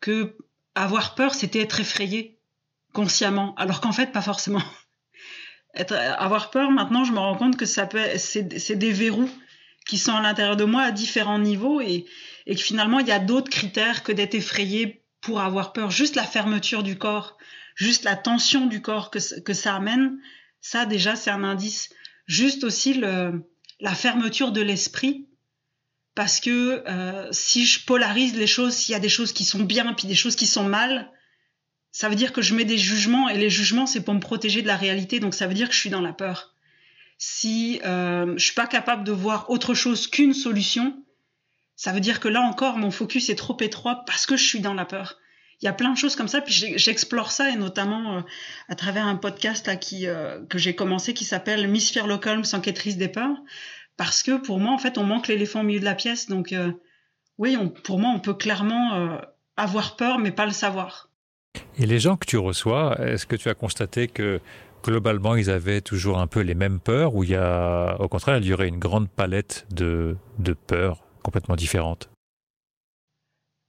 que 0.00 0.36
avoir 0.74 1.14
peur, 1.14 1.34
c'était 1.34 1.60
être 1.60 1.80
effrayé 1.80 2.38
consciemment, 2.92 3.54
alors 3.54 3.80
qu'en 3.80 3.92
fait, 3.92 4.12
pas 4.12 4.22
forcément. 4.22 4.62
être, 5.74 5.94
avoir 5.94 6.50
peur, 6.50 6.70
maintenant, 6.70 7.04
je 7.04 7.12
me 7.12 7.18
rends 7.18 7.36
compte 7.36 7.56
que 7.56 7.66
ça 7.66 7.86
peut, 7.86 8.04
c'est 8.16 8.76
des 8.76 8.92
verrous 8.92 9.30
qui 9.86 9.98
sont 9.98 10.12
à 10.12 10.20
l'intérieur 10.20 10.56
de 10.56 10.64
moi 10.64 10.82
à 10.82 10.90
différents 10.90 11.38
niveaux 11.38 11.80
et, 11.80 12.06
et 12.46 12.54
que 12.54 12.60
finalement, 12.60 12.98
il 12.98 13.06
y 13.06 13.12
a 13.12 13.18
d'autres 13.18 13.50
critères 13.50 14.02
que 14.02 14.12
d'être 14.12 14.34
effrayé 14.34 15.02
pour 15.20 15.40
avoir 15.40 15.72
peur. 15.72 15.90
Juste 15.90 16.16
la 16.16 16.24
fermeture 16.24 16.82
du 16.82 16.96
corps, 16.96 17.36
juste 17.74 18.04
la 18.04 18.16
tension 18.16 18.66
du 18.66 18.82
corps 18.82 19.10
que, 19.10 19.40
que 19.40 19.54
ça 19.54 19.74
amène, 19.74 20.18
ça 20.60 20.86
déjà, 20.86 21.16
c'est 21.16 21.30
un 21.30 21.44
indice. 21.44 21.90
Juste 22.26 22.64
aussi 22.64 22.94
le, 22.94 23.44
la 23.80 23.94
fermeture 23.94 24.52
de 24.52 24.60
l'esprit. 24.60 25.26
Parce 26.14 26.40
que 26.40 26.82
euh, 26.86 27.28
si 27.30 27.64
je 27.64 27.84
polarise 27.84 28.36
les 28.36 28.46
choses, 28.46 28.74
s'il 28.74 28.92
y 28.92 28.96
a 28.96 29.00
des 29.00 29.08
choses 29.08 29.32
qui 29.32 29.44
sont 29.44 29.62
bien 29.62 29.94
puis 29.94 30.08
des 30.08 30.14
choses 30.14 30.36
qui 30.36 30.46
sont 30.46 30.64
mal, 30.64 31.10
ça 31.92 32.08
veut 32.08 32.14
dire 32.14 32.32
que 32.32 32.42
je 32.42 32.54
mets 32.54 32.64
des 32.64 32.78
jugements 32.78 33.28
et 33.28 33.36
les 33.36 33.50
jugements 33.50 33.86
c'est 33.86 34.02
pour 34.02 34.14
me 34.14 34.20
protéger 34.20 34.62
de 34.62 34.66
la 34.66 34.76
réalité. 34.76 35.20
Donc 35.20 35.34
ça 35.34 35.46
veut 35.46 35.54
dire 35.54 35.68
que 35.68 35.74
je 35.74 35.80
suis 35.80 35.90
dans 35.90 36.00
la 36.00 36.12
peur. 36.12 36.54
Si 37.18 37.80
euh, 37.84 38.34
je 38.36 38.44
suis 38.44 38.54
pas 38.54 38.66
capable 38.66 39.04
de 39.04 39.12
voir 39.12 39.50
autre 39.50 39.74
chose 39.74 40.06
qu'une 40.06 40.32
solution, 40.32 40.96
ça 41.76 41.92
veut 41.92 42.00
dire 42.00 42.20
que 42.20 42.28
là 42.28 42.40
encore 42.40 42.78
mon 42.78 42.90
focus 42.90 43.28
est 43.28 43.34
trop 43.34 43.56
étroit 43.60 44.04
parce 44.06 44.26
que 44.26 44.36
je 44.36 44.44
suis 44.44 44.60
dans 44.60 44.74
la 44.74 44.84
peur. 44.84 45.18
Il 45.62 45.66
y 45.66 45.68
a 45.68 45.74
plein 45.74 45.92
de 45.92 45.98
choses 45.98 46.16
comme 46.16 46.28
ça, 46.28 46.40
puis 46.40 46.54
j'explore 46.54 47.32
ça 47.32 47.50
et 47.50 47.56
notamment 47.56 48.16
euh, 48.16 48.20
à 48.68 48.74
travers 48.74 49.06
un 49.06 49.16
podcast 49.16 49.66
là 49.66 49.76
qui 49.76 50.06
euh, 50.06 50.42
que 50.46 50.56
j'ai 50.56 50.74
commencé 50.74 51.12
qui 51.12 51.26
s'appelle 51.26 51.68
Miss 51.68 51.92
Sherlock 51.92 52.24
Holmes, 52.26 52.44
enquêtrice 52.54 52.96
des 52.96 53.08
peurs, 53.08 53.36
parce 53.98 54.22
que 54.22 54.38
pour 54.38 54.58
moi 54.58 54.72
en 54.72 54.78
fait 54.78 54.96
on 54.96 55.04
manque 55.04 55.28
l'éléphant 55.28 55.60
au 55.60 55.64
milieu 55.64 55.80
de 55.80 55.84
la 55.84 55.94
pièce, 55.94 56.28
donc 56.28 56.52
euh, 56.52 56.72
oui, 57.36 57.58
on, 57.58 57.68
pour 57.68 57.98
moi 57.98 58.10
on 58.14 58.20
peut 58.20 58.34
clairement 58.34 59.20
avoir 59.56 59.96
peur 59.96 60.18
mais 60.18 60.30
pas 60.30 60.46
le 60.46 60.52
savoir. 60.52 61.09
Et 61.78 61.86
les 61.86 61.98
gens 61.98 62.16
que 62.16 62.26
tu 62.26 62.36
reçois, 62.36 62.98
est-ce 63.00 63.26
que 63.26 63.36
tu 63.36 63.48
as 63.48 63.54
constaté 63.54 64.06
que 64.06 64.40
globalement 64.82 65.36
ils 65.36 65.50
avaient 65.50 65.80
toujours 65.80 66.18
un 66.18 66.26
peu 66.26 66.40
les 66.40 66.54
mêmes 66.54 66.80
peurs 66.80 67.14
ou 67.14 67.24
y 67.24 67.34
a 67.34 67.96
au 68.00 68.08
contraire 68.08 68.38
il 68.38 68.46
y 68.46 68.52
aurait 68.52 68.68
une 68.68 68.78
grande 68.78 69.08
palette 69.08 69.66
de, 69.70 70.16
peurs 70.66 71.04
complètement 71.22 71.56
différentes? 71.56 72.10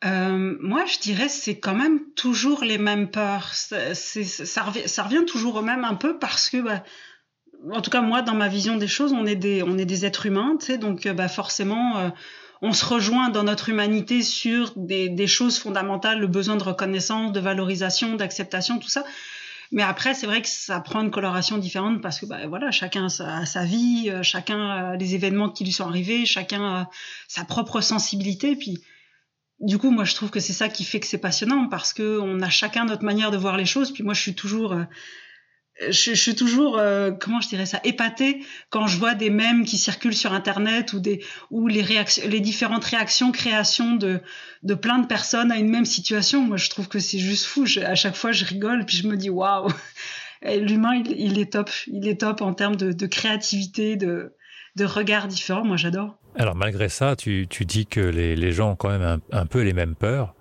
Euh, 0.04 0.58
moi, 0.60 0.86
je 0.86 1.00
dirais 1.00 1.30
c'est 1.30 1.60
quand 1.60 1.76
même 1.76 2.00
toujours 2.16 2.64
les 2.64 2.78
mêmes 2.78 3.10
peurs. 3.10 3.54
Ça, 3.54 4.64
revient, 4.64 5.26
toujours 5.26 5.56
au 5.56 5.62
même 5.62 5.86
un 5.86 5.96
peu 5.96 6.18
parce 6.18 6.50
que, 6.50 6.58
bah, 6.58 6.84
en 7.72 7.82
tout 7.82 7.92
cas 7.92 8.02
moi, 8.02 8.24
dans 8.24 8.34
ma 8.34 8.48
vision 8.48 8.78
des 8.78 8.88
choses, 8.88 9.14
on 9.14 9.26
est 9.26 9.36
des, 9.36 9.62
on 9.62 9.78
est 9.78 9.86
des 9.86 10.06
êtres 10.06 10.26
humains, 10.26 10.58
tu 10.60 10.66
sais, 10.66 10.78
donc 10.80 11.08
bah, 11.08 11.28
forcément, 11.28 11.98
euh, 11.98 12.10
on 12.62 12.74
se 12.74 12.86
rejoint 12.86 13.30
dans 13.30 13.44
notre 13.44 13.70
humanité 13.70 14.22
sur 14.22 14.74
des, 14.76 15.28
choses 15.28 15.58
fondamentales, 15.58 16.20
le 16.20 16.28
besoin 16.28 16.58
de 16.58 16.64
reconnaissance, 16.64 17.32
de 17.32 17.40
valorisation, 17.40 18.16
d'acceptation, 18.16 18.78
tout 18.78 18.90
ça. 18.90 19.04
Mais 19.72 19.84
après, 19.84 20.14
c'est 20.14 20.28
vrai 20.28 20.42
que 20.42 20.50
ça 20.50 20.80
prend 20.82 21.02
une 21.02 21.12
coloration 21.12 21.58
différente 21.58 22.02
parce 22.02 22.20
que 22.20 22.26
bah, 22.26 22.46
voilà, 22.48 22.72
chacun 22.72 23.06
a 23.06 23.46
sa, 23.46 23.64
vie, 23.64 24.10
euh, 24.10 24.22
chacun 24.22 24.70
a 24.70 24.96
les 24.98 25.16
événements 25.16 25.50
qui 25.50 25.64
lui 25.64 25.72
sont 25.72 25.88
arrivés, 25.88 26.26
chacun 26.26 26.64
a 26.64 26.90
sa 27.28 27.46
propre 27.46 27.80
sensibilité. 27.80 28.56
Puis 28.56 28.84
du 29.62 29.78
coup, 29.78 29.90
moi, 29.90 30.04
je 30.04 30.14
trouve 30.14 30.30
que 30.30 30.42
c'est 30.42 30.54
ça 30.54 30.68
qui 30.68 30.84
fait 30.84 31.00
que 31.00 31.08
c'est 31.08 31.18
passionnant 31.18 31.68
parce 31.68 31.94
que 31.94 32.20
on 32.20 32.42
a 32.42 32.50
chacun 32.50 32.86
notre 32.86 33.06
manière 33.06 33.32
de 33.32 33.38
voir 33.38 33.56
les 33.58 33.66
choses. 33.66 33.94
Puis 33.94 34.04
moi, 34.04 34.14
je 34.14 34.22
suis 34.22 34.36
toujours 34.36 34.74
euh, 34.74 34.84
je, 35.90 36.12
je, 36.12 36.22
suis 36.22 36.36
toujours, 36.36 36.78
euh, 36.78 37.12
comment 37.12 37.42
je 37.42 37.50
dirais 37.50 37.66
ça, 37.66 37.80
épatée 37.84 38.44
quand 38.70 38.88
je 38.88 38.98
vois 38.98 39.16
des 39.16 39.30
mèmes 39.30 39.66
qui 39.66 39.78
circulent 39.78 40.16
sur 40.16 40.34
Internet 40.34 40.94
ou 40.94 41.00
des 41.00 41.24
ou 41.50 41.68
les 41.68 41.82
réactions, 41.82 42.24
les 42.28 42.40
différentes 42.40 42.86
réactions, 42.86 43.32
créations 43.32 43.96
de 43.96 44.22
de 44.64 44.74
plein 44.76 45.00
de 45.00 45.08
personnes 45.08 45.52
à 45.52 45.58
une 45.58 45.70
même 45.70 45.86
situation. 45.86 46.42
Moi, 46.42 46.58
je 46.58 46.70
trouve 46.70 46.88
que 46.88 47.00
c'est 47.00 47.20
juste 47.20 47.46
fou. 47.46 47.66
Je, 47.66 47.80
à 47.80 47.96
chaque 47.96 48.16
fois, 48.16 48.32
je 48.32 48.46
rigole 48.46 48.86
puis 48.86 48.98
je 48.98 49.08
me 49.08 49.18
dis 49.18 49.30
waouh, 49.30 49.68
l'humain, 50.44 50.96
il, 50.96 51.12
il, 51.20 51.40
est 51.40 51.54
top, 51.54 51.70
il 51.88 52.08
est 52.08 52.22
top 52.22 52.42
en 52.42 52.54
termes 52.54 52.76
de, 52.76 52.92
de 52.92 53.06
créativité, 53.08 53.96
de 53.96 54.36
de 54.78 54.86
regards 54.86 55.28
différents. 55.28 55.66
Moi, 55.66 55.78
j'adore. 55.78 56.18
Alors, 56.36 56.56
malgré 56.56 56.88
ça, 56.88 57.16
tu, 57.18 57.48
tu 57.50 57.66
dis 57.66 57.86
que 57.86 58.00
les, 58.00 58.38
les 58.38 58.52
gens 58.54 58.72
ont 58.72 58.76
quand 58.76 58.90
même 58.90 59.02
un, 59.02 59.20
un 59.38 59.46
peu 59.46 59.62
les 59.62 59.74
mêmes 59.74 59.96
peurs. 59.96 60.34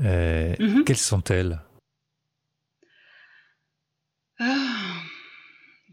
Euh, 0.00 0.54
mm 0.58 0.66
-hmm. 0.66 0.84
Quelles 0.84 0.96
sont-elles 0.96 1.60
ah, 4.40 5.00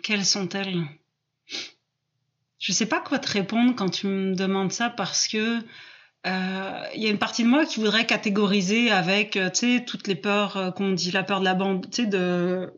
quelles 0.01 0.25
sont-elles? 0.25 0.83
Je 2.59 2.71
ne 2.71 2.75
sais 2.75 2.85
pas 2.85 2.99
quoi 2.99 3.19
te 3.19 3.31
répondre 3.31 3.75
quand 3.75 3.89
tu 3.89 4.07
me 4.07 4.35
demandes 4.35 4.71
ça 4.71 4.89
parce 4.89 5.27
que 5.27 5.59
il 6.23 6.29
euh, 6.31 6.83
y 6.95 7.07
a 7.07 7.09
une 7.09 7.17
partie 7.17 7.43
de 7.43 7.47
moi 7.47 7.65
qui 7.65 7.79
voudrait 7.79 8.05
catégoriser 8.05 8.91
avec 8.91 9.37
euh, 9.37 9.49
tu 9.49 9.77
sais 9.77 9.83
toutes 9.83 10.07
les 10.07 10.15
peurs 10.15 10.55
euh, 10.55 10.69
qu'on 10.69 10.91
dit 10.91 11.09
la 11.09 11.23
peur 11.23 11.39
de 11.39 11.45
la 11.45 11.55
bande 11.55 11.89
tu 11.89 12.03
sais 12.03 12.07
de 12.07 12.71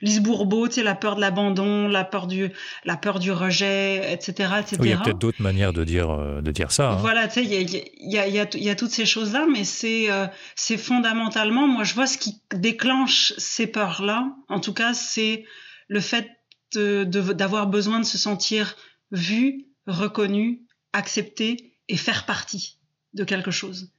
Lise 0.00 0.20
Bourbeau, 0.20 0.68
tu 0.68 0.74
sais, 0.74 0.82
la 0.84 0.94
peur 0.94 1.16
de 1.16 1.20
l'abandon, 1.20 1.88
la 1.88 2.04
peur 2.04 2.28
du, 2.28 2.52
la 2.84 2.96
peur 2.96 3.18
du 3.18 3.32
rejet, 3.32 4.12
etc., 4.12 4.50
etc. 4.60 4.76
Oui, 4.78 4.88
il 4.88 4.90
y 4.90 4.92
a 4.92 4.98
peut-être 4.98 5.18
d'autres 5.18 5.42
manières 5.42 5.72
de 5.72 5.82
dire, 5.82 6.16
de 6.40 6.50
dire 6.52 6.70
ça. 6.70 6.92
Hein. 6.92 6.96
Voilà, 7.00 7.26
tu 7.26 7.34
sais, 7.34 7.44
il 7.44 7.52
y 7.52 7.56
a, 7.56 7.60
y, 7.98 8.18
a, 8.18 8.28
y, 8.28 8.38
a, 8.38 8.46
y 8.56 8.70
a 8.70 8.76
toutes 8.76 8.92
ces 8.92 9.06
choses-là, 9.06 9.46
mais 9.52 9.64
c'est, 9.64 10.08
euh, 10.08 10.28
c'est 10.54 10.76
fondamentalement, 10.76 11.66
moi, 11.66 11.82
je 11.82 11.94
vois 11.94 12.06
ce 12.06 12.16
qui 12.16 12.40
déclenche 12.54 13.32
ces 13.38 13.66
peurs-là. 13.66 14.36
En 14.48 14.60
tout 14.60 14.72
cas, 14.72 14.94
c'est 14.94 15.44
le 15.88 16.00
fait 16.00 16.30
d'avoir 16.72 17.66
besoin 17.66 17.98
de 18.00 18.04
se 18.04 18.18
sentir 18.18 18.76
vu, 19.10 19.66
reconnu, 19.86 20.66
accepté 20.92 21.74
et 21.88 21.96
faire 21.96 22.26
partie 22.26 22.78
de 23.14 23.24
quelque 23.24 23.50
chose. 23.50 23.90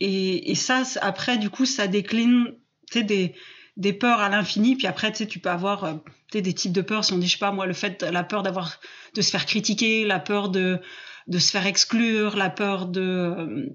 Et, 0.00 0.50
et 0.50 0.54
ça, 0.54 0.82
après, 1.00 1.38
du 1.38 1.50
coup, 1.50 1.64
ça 1.64 1.86
décline, 1.86 2.54
des 2.94 3.34
des 3.78 3.92
peurs 3.92 4.20
à 4.20 4.28
l'infini. 4.28 4.76
Puis 4.76 4.86
après, 4.86 5.12
tu 5.12 5.38
peux 5.38 5.48
avoir 5.48 5.84
euh, 5.84 5.94
des 6.32 6.52
types 6.52 6.72
de 6.72 6.82
peurs. 6.82 7.04
Si 7.04 7.14
on 7.14 7.18
dit, 7.18 7.26
je 7.26 7.32
sais 7.32 7.38
pas, 7.38 7.52
moi, 7.52 7.64
le 7.64 7.72
fait, 7.72 8.02
la 8.02 8.24
peur 8.24 8.42
d'avoir, 8.42 8.78
de 9.14 9.22
se 9.22 9.30
faire 9.30 9.46
critiquer, 9.46 10.04
la 10.04 10.18
peur 10.18 10.50
de, 10.50 10.80
de 11.28 11.38
se 11.38 11.50
faire 11.50 11.66
exclure, 11.66 12.36
la 12.36 12.50
peur 12.50 12.86
de, 12.86 13.00
euh, 13.00 13.66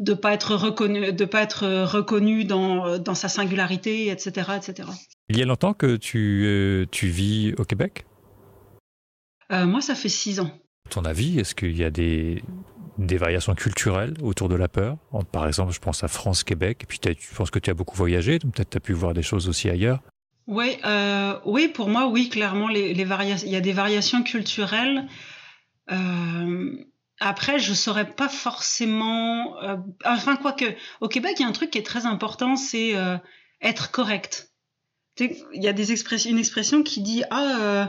de 0.00 0.14
pas 0.14 0.32
être 0.32 0.56
reconnu, 0.56 1.12
de 1.12 1.24
pas 1.24 1.42
être 1.42 1.84
reconnu 1.84 2.44
dans, 2.44 2.98
dans 2.98 3.14
sa 3.14 3.28
singularité, 3.28 4.08
etc., 4.08 4.52
etc. 4.56 4.88
Il 5.28 5.38
y 5.38 5.42
a 5.42 5.44
longtemps 5.44 5.74
que 5.74 5.96
tu, 5.96 6.44
euh, 6.46 6.86
tu 6.90 7.08
vis 7.08 7.54
au 7.58 7.64
Québec? 7.64 8.06
Euh, 9.52 9.66
Moi, 9.66 9.80
ça 9.80 9.94
fait 9.94 10.08
six 10.08 10.40
ans. 10.40 10.50
Ton 10.90 11.04
avis, 11.04 11.38
est-ce 11.38 11.54
qu'il 11.54 11.76
y 11.76 11.84
a 11.84 11.90
des, 11.90 12.42
des 12.96 13.18
variations 13.18 13.54
culturelles 13.54 14.14
autour 14.22 14.48
de 14.48 14.54
la 14.54 14.68
peur? 14.68 14.96
Par 15.32 15.46
exemple, 15.46 15.72
je 15.72 15.80
pense 15.80 16.02
à 16.02 16.08
France-Québec, 16.08 16.80
et 16.82 16.86
puis 16.86 16.98
tu 16.98 17.34
penses 17.34 17.50
que 17.50 17.58
tu 17.58 17.68
as 17.68 17.74
beaucoup 17.74 17.96
voyagé, 17.96 18.38
donc 18.38 18.54
peut-être 18.54 18.70
tu 18.70 18.76
as 18.78 18.80
pu 18.80 18.94
voir 18.94 19.12
des 19.12 19.22
choses 19.22 19.48
aussi 19.48 19.68
ailleurs. 19.68 20.00
Oui, 20.46 20.78
euh, 20.86 21.38
oui, 21.44 21.68
pour 21.68 21.90
moi, 21.90 22.06
oui, 22.06 22.30
clairement, 22.30 22.68
les, 22.68 22.94
les 22.94 23.06
il 23.44 23.50
y 23.50 23.56
a 23.56 23.60
des 23.60 23.72
variations 23.72 24.22
culturelles. 24.22 25.06
Après, 27.20 27.58
je 27.58 27.74
saurais 27.74 28.10
pas 28.10 28.28
forcément. 28.28 29.60
Euh, 29.62 29.76
enfin, 30.04 30.36
quoique, 30.36 30.64
au 31.00 31.08
Québec, 31.08 31.34
il 31.38 31.42
y 31.42 31.44
a 31.44 31.48
un 31.48 31.52
truc 31.52 31.70
qui 31.70 31.78
est 31.78 31.86
très 31.86 32.06
important, 32.06 32.56
c'est 32.56 32.96
euh, 32.96 33.16
être 33.60 33.90
correct. 33.90 34.47
Il 35.20 35.62
y 35.62 35.68
a 35.68 35.72
des 35.72 35.92
expressions, 35.92 36.30
une 36.30 36.38
expression 36.38 36.82
qui 36.82 37.00
dit 37.00 37.22
ah, 37.30 37.58
euh, 37.60 37.86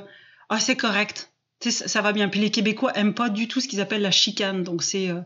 ah 0.50 0.60
c'est 0.60 0.76
correct 0.76 1.30
ça 1.68 2.02
va 2.02 2.14
bien. 2.14 2.30
Puis 2.30 2.40
les 2.40 2.52
Québécois 2.52 2.94
aiment 2.96 3.14
pas 3.14 3.30
du 3.30 3.48
tout 3.48 3.60
ce 3.60 3.68
qu'ils 3.68 3.82
appellent 3.82 4.02
la 4.02 4.12
chicane. 4.12 4.64
Donc 4.64 4.82
c'est 4.82 5.10
euh, 5.10 5.20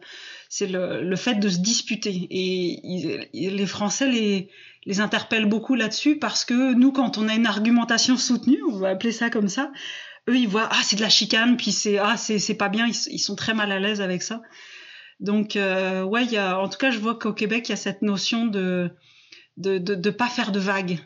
c'est 0.50 0.68
le, 0.68 1.04
le, 1.04 1.16
fait 1.16 1.36
de 1.36 1.50
se 1.50 1.60
disputer. 1.60 2.28
Et 2.30 3.30
les 3.34 3.66
Français 3.66 4.08
les 4.08 4.50
les 4.86 5.00
interpellent 5.00 5.46
beaucoup 5.46 5.76
là-dessus 5.76 6.18
parce 6.18 6.44
que 6.44 6.74
nous, 6.74 6.92
quand 6.92 7.18
on 7.18 7.30
a 7.30 7.36
une 7.36 7.46
argumentation 7.46 8.18
soutenue, 8.18 8.60
on 8.70 8.78
va 8.78 8.90
appeler 8.90 9.14
ça 9.14 9.30
comme 9.30 9.48
ça, 9.48 9.72
eux 10.30 10.36
ils 10.36 10.48
voient 10.48 10.68
ah 10.72 10.82
c'est 10.84 10.96
de 10.96 11.02
la 11.02 11.10
chicane, 11.10 11.56
puis 11.56 11.72
c'est 11.72 11.98
ah 12.00 12.18
c'est 12.18 12.56
pas 12.56 12.70
bien. 12.70 12.88
Ils, 12.88 13.14
ils, 13.14 13.20
sont 13.20 13.36
très 13.36 13.54
mal 13.54 13.72
à 13.72 13.80
l'aise 13.80 14.02
avec 14.02 14.24
ça. 14.24 14.42
Donc 15.20 15.56
euh, 15.56 16.04
ouais, 16.04 16.26
y 16.26 16.38
a 16.38 16.60
en 16.60 16.68
tout 16.68 16.78
cas 16.78 16.90
je 16.90 17.00
vois 17.00 17.16
qu'au 17.16 17.34
Québec 17.34 17.70
il 17.70 17.72
y 17.72 17.74
a 17.74 17.78
cette 17.78 18.02
notion 18.02 18.48
de 18.48 18.90
de 19.58 19.78
de, 19.78 19.94
de 19.94 20.10
pas 20.10 20.28
faire 20.28 20.52
de 20.52 20.60
vagues. 20.60 21.00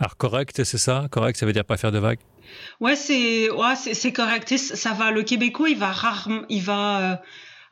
Alors 0.00 0.16
correct, 0.16 0.62
c'est 0.64 0.78
ça? 0.78 1.08
Correct, 1.10 1.36
ça 1.36 1.46
veut 1.46 1.52
dire 1.52 1.64
pas 1.64 1.76
faire 1.76 1.92
de 1.92 1.98
vagues? 1.98 2.20
Ouais, 2.80 2.96
c'est 2.96 3.50
ouais, 3.50 3.74
c'est 3.76 4.12
correct. 4.12 4.56
Ça 4.56 4.92
va. 4.92 5.10
Le 5.10 5.22
Québécois, 5.22 5.70
il 5.70 5.78
va 5.78 5.90
rarement, 5.90 6.42
il 6.48 6.62
va 6.62 7.12
euh, 7.12 7.16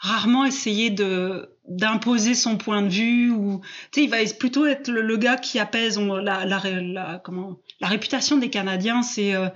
rarement 0.00 0.44
essayer 0.44 0.90
de 0.90 1.50
d'imposer 1.68 2.34
son 2.34 2.56
point 2.56 2.82
de 2.82 2.88
vue 2.88 3.30
ou 3.30 3.60
tu 3.90 4.00
sais, 4.00 4.04
il 4.04 4.10
va 4.10 4.18
plutôt 4.38 4.66
être 4.66 4.88
le, 4.90 5.16
gars 5.16 5.36
qui 5.36 5.58
apaise. 5.58 5.98
La, 6.00 6.44
la, 6.44 7.20
comment 7.24 7.58
la 7.80 7.88
réputation 7.88 8.38
des 8.38 8.50
Canadiens, 8.50 9.02
c'est 9.02 9.34
euh, 9.34 9.48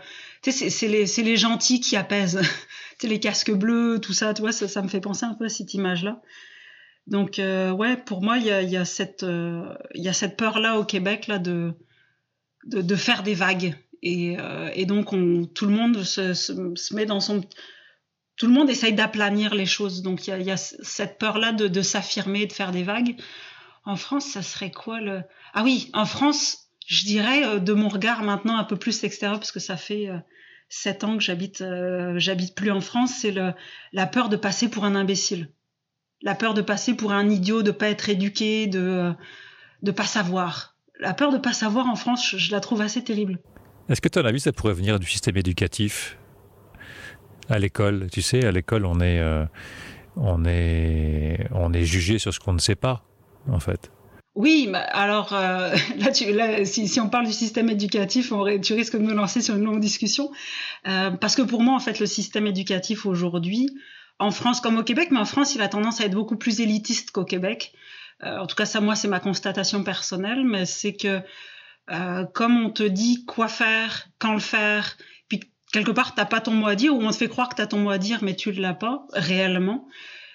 tu 0.43 0.53
sais, 0.53 0.71
c'est 0.71 0.89
les 0.89 1.07
c'est 1.07 1.23
les 1.23 1.37
gentils 1.37 1.81
qui 1.81 1.97
apaisent. 1.97 2.41
tu 2.99 3.07
sais, 3.07 3.09
les 3.09 3.21
casques 3.21 3.53
bleus, 3.53 3.99
tout 4.01 4.13
ça. 4.13 4.33
Tu 4.33 4.43
vois, 4.43 4.53
ça, 4.53 4.83
me 4.83 4.89
fait 4.89 5.01
penser 5.01 5.25
un 5.25 5.35
peu 5.35 5.47
à 5.47 5.49
cette 5.49 5.75
image 5.75 6.05
là. 6.05 6.21
Donc 7.09 7.41
euh, 7.41 7.73
ouais, 7.73 7.97
pour 7.97 8.23
moi, 8.23 8.39
il 8.39 8.47
y 8.47 8.53
a, 8.53 8.63
y 8.63 8.77
a 8.77 8.85
cette 8.85 9.25
il 9.25 10.03
y 10.03 10.09
a 10.09 10.13
cette 10.13 10.37
peur 10.37 10.61
là 10.61 10.79
au 10.79 10.85
Québec 10.85 11.27
là 11.27 11.39
de 11.39 11.75
de, 12.65 12.83
de 12.83 12.97
faire 12.97 13.23
des 13.23 13.35
vagues. 13.35 13.77
Et, 14.03 14.37
euh, 14.39 14.71
et 14.75 14.87
donc 14.87 15.13
on, 15.13 15.47
tout 15.47 15.67
le 15.67 15.73
monde 15.73 16.03
se, 16.03 16.35
se, 16.35 16.53
se, 16.75 16.95
met 16.95 17.07
dans 17.07 17.21
son 17.21 17.43
tout 18.37 18.47
le 18.47 18.53
monde 18.55 18.71
essaye 18.71 18.95
d'aplanir 18.95 19.55
les 19.55 19.67
choses. 19.67 20.03
Donc 20.03 20.27
il 20.27 20.31
y 20.31 20.33
a, 20.33 20.39
y 20.39 20.51
a, 20.51 20.57
cette 20.57 21.19
peur 21.19 21.39
là 21.39 21.53
de, 21.53 21.69
de 21.69 21.83
s'affirmer 21.83 22.47
de 22.47 22.53
faire 22.53 22.73
des 22.73 22.83
vagues. 22.83 23.17
En 23.85 23.97
France 23.97 24.27
ça 24.27 24.43
serait 24.43 24.71
quoi 24.71 25.01
le 25.01 25.23
ah 25.53 25.63
oui 25.63 25.91
en 25.93 26.07
France 26.07 26.71
je 26.87 27.05
dirais 27.05 27.45
euh, 27.45 27.59
de 27.59 27.73
mon 27.73 27.89
regard 27.89 28.23
maintenant 28.23 28.57
un 28.57 28.65
peu 28.65 28.77
plus 28.77 29.05
extérieur 29.05 29.39
parce 29.39 29.53
que 29.53 29.61
ça 29.61 29.77
fait 29.77 30.09
euh, 30.09 30.19
sept 30.69 31.05
ans 31.05 31.17
que 31.17 31.23
j'habite, 31.23 31.65
j'habite 32.17 32.55
plus 32.55 32.71
en 32.71 32.81
France, 32.81 33.13
c'est 33.19 33.35
la 33.93 34.07
peur 34.07 34.29
de 34.29 34.37
passer 34.37 34.71
pour 34.71 34.85
un 34.85 34.95
imbécile, 34.95 35.51
la 36.23 36.37
peur 36.37 36.55
de 36.55 36.63
passer 36.63 36.95
pour 36.95 37.11
un 37.13 37.29
idiot, 37.29 37.63
de 37.63 37.73
pas 37.73 37.89
être 37.89 38.09
éduqué, 38.09 38.69
de 38.69 39.13
de 39.83 39.91
pas 39.91 40.05
savoir. 40.05 40.77
La 41.01 41.15
peur 41.15 41.33
de 41.33 41.39
pas 41.39 41.53
savoir 41.53 41.87
en 41.87 41.97
France, 41.97 42.35
je, 42.37 42.53
la 42.53 42.61
trouve 42.61 42.81
assez 42.81 43.03
terrible. 43.03 43.39
Est-ce 43.89 44.01
que 44.01 44.09
tu 44.09 44.19
as 44.19 44.27
avis 44.27 44.41
ça 44.41 44.53
pourrait 44.53 44.75
venir 44.75 44.99
du 44.99 45.07
système 45.07 45.37
éducatif? 45.37 46.17
À 47.49 47.59
l'école 47.59 48.09
Tu 48.13 48.23
sais, 48.23 48.45
à 48.45 48.53
l'école, 48.53 48.87
on 48.87 49.01
est 49.01 49.21
on 50.17 50.45
est 50.45 51.49
on 51.53 51.73
est 51.73 51.85
jugé 51.85 52.19
sur 52.19 52.33
ce 52.33 52.39
qu'on 52.39 52.53
ne 52.53 52.59
sait 52.59 52.77
pas, 52.77 53.03
en 53.51 53.61
fait. 53.61 53.91
Oui, 54.35 54.71
alors 54.93 55.33
euh, 55.33 55.75
là, 55.99 56.13
tu, 56.13 56.33
là 56.33 56.65
si, 56.65 56.87
si, 56.89 57.01
on 57.01 57.09
parle 57.09 57.27
du 57.27 57.33
système 57.33 57.69
éducatif, 57.69 58.33
on, 58.33 58.59
tu 58.61 58.75
risques 58.75 58.97
de 58.97 59.03
me 59.03 59.13
lancer 59.13 59.41
sur 59.41 59.57
une 59.57 59.65
longue 59.65 59.81
discussion, 59.81 60.31
euh, 60.87 61.11
parce 61.11 61.35
que 61.35 61.43
pour 61.43 61.63
moi, 61.63 61.75
en 61.75 61.81
fait, 61.81 61.99
le 61.99 62.07
système 62.07 62.47
éducatif 62.47 63.07
aujourd'hui, 63.07 63.69
en 64.19 64.31
France 64.31 64.61
comme 64.61 64.79
au 64.79 64.85
Québec, 64.85 65.09
mais 65.11 65.19
en 65.19 65.25
France, 65.25 65.55
il 65.55 65.63
a 65.63 65.69
tendance 65.69 66.01
à 66.01 66.05
être 66.05 66.15
beaucoup 66.15 66.37
plus 66.37 66.61
élitiste 66.61 67.11
qu'au 67.11 67.25
Québec. 67.25 67.73
Euh, 68.23 68.39
en 68.39 68.47
tout 68.47 68.57
cas, 68.57 68.67
ça, 68.67 68.81
moi, 68.81 68.95
c'est 68.95 69.09
ma 69.09 69.21
constatation 69.21 69.83
personnelle, 69.83 70.45
mais 70.45 70.67
c'est 70.67 70.95
que 70.95 71.21
euh, 71.91 72.25
comme 72.35 72.65
on 72.65 72.71
te 72.71 72.83
dit 72.83 73.25
quoi 73.25 73.49
faire, 73.49 74.09
quand 74.19 74.35
le 74.35 74.41
faire, 74.41 74.97
puis 75.29 75.41
quelque 75.73 75.91
part, 75.91 76.15
t'as 76.15 76.27
pas 76.27 76.41
ton 76.41 76.53
mot 76.53 76.69
à 76.69 76.75
dire, 76.75 76.95
ou 76.95 77.03
on 77.03 77.11
te 77.11 77.17
fait 77.17 77.29
croire 77.29 77.49
que 77.49 77.57
tu 77.57 77.63
as 77.63 77.67
ton 77.67 77.79
mot 77.79 77.91
à 77.91 77.99
dire, 77.99 78.21
mais 78.23 78.37
tu 78.37 78.53
l'as 78.53 78.75
pas 78.75 79.07
réellement 79.13 79.87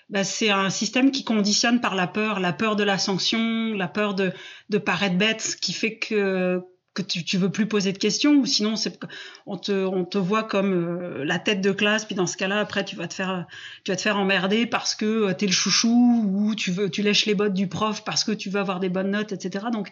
bah, 0.10 0.24
c'est 0.24 0.50
un 0.50 0.70
système 0.70 1.12
qui 1.12 1.24
conditionne 1.24 1.82
par 1.82 1.96
la 1.96 2.08
peur, 2.08 2.40
la 2.40 2.54
peur 2.54 2.76
de 2.76 2.84
la 2.84 2.98
sanction, 2.98 3.74
la 3.74 3.88
peur 3.88 4.14
de, 4.14 4.32
de 4.70 4.78
paraître 4.78 5.18
bête, 5.18 5.58
qui 5.62 5.74
fait 5.74 5.98
que 5.98 6.62
que 6.96 7.04
tu, 7.04 7.24
tu 7.24 7.38
veux 7.38 7.52
plus 7.52 7.68
poser 7.68 7.92
de 7.92 7.98
questions 8.00 8.34
ou 8.36 8.46
sinon 8.46 8.76
c'est 8.76 8.98
on 9.46 9.58
te 9.58 9.72
on 9.72 10.06
te 10.06 10.18
voit 10.18 10.44
comme 10.44 10.74
euh, 10.74 11.26
la 11.26 11.38
tête 11.38 11.62
de 11.62 11.72
classe 11.72 12.06
puis 12.06 12.16
dans 12.16 12.26
ce 12.26 12.38
cas-là 12.38 12.60
après 12.60 12.84
tu 12.84 12.96
vas 12.96 13.08
te 13.08 13.14
faire 13.14 13.46
tu 13.84 13.92
vas 13.92 13.98
te 13.98 14.02
faire 14.02 14.18
emmerder 14.18 14.66
parce 14.66 14.96
que 14.96 15.06
euh, 15.06 15.34
tu 15.34 15.46
es 15.46 15.48
le 15.48 15.54
chouchou 15.54 16.24
ou 16.26 16.56
tu 16.56 16.72
veux 16.72 16.90
tu 16.90 17.04
lèches 17.04 17.26
les 17.26 17.36
bottes 17.36 17.54
du 17.54 17.68
prof 17.68 18.04
parce 18.04 18.24
que 18.24 18.32
tu 18.32 18.50
veux 18.50 18.60
avoir 18.60 18.80
des 18.80 18.90
bonnes 18.90 19.12
notes 19.12 19.34
etc 19.34 19.66
donc 19.72 19.92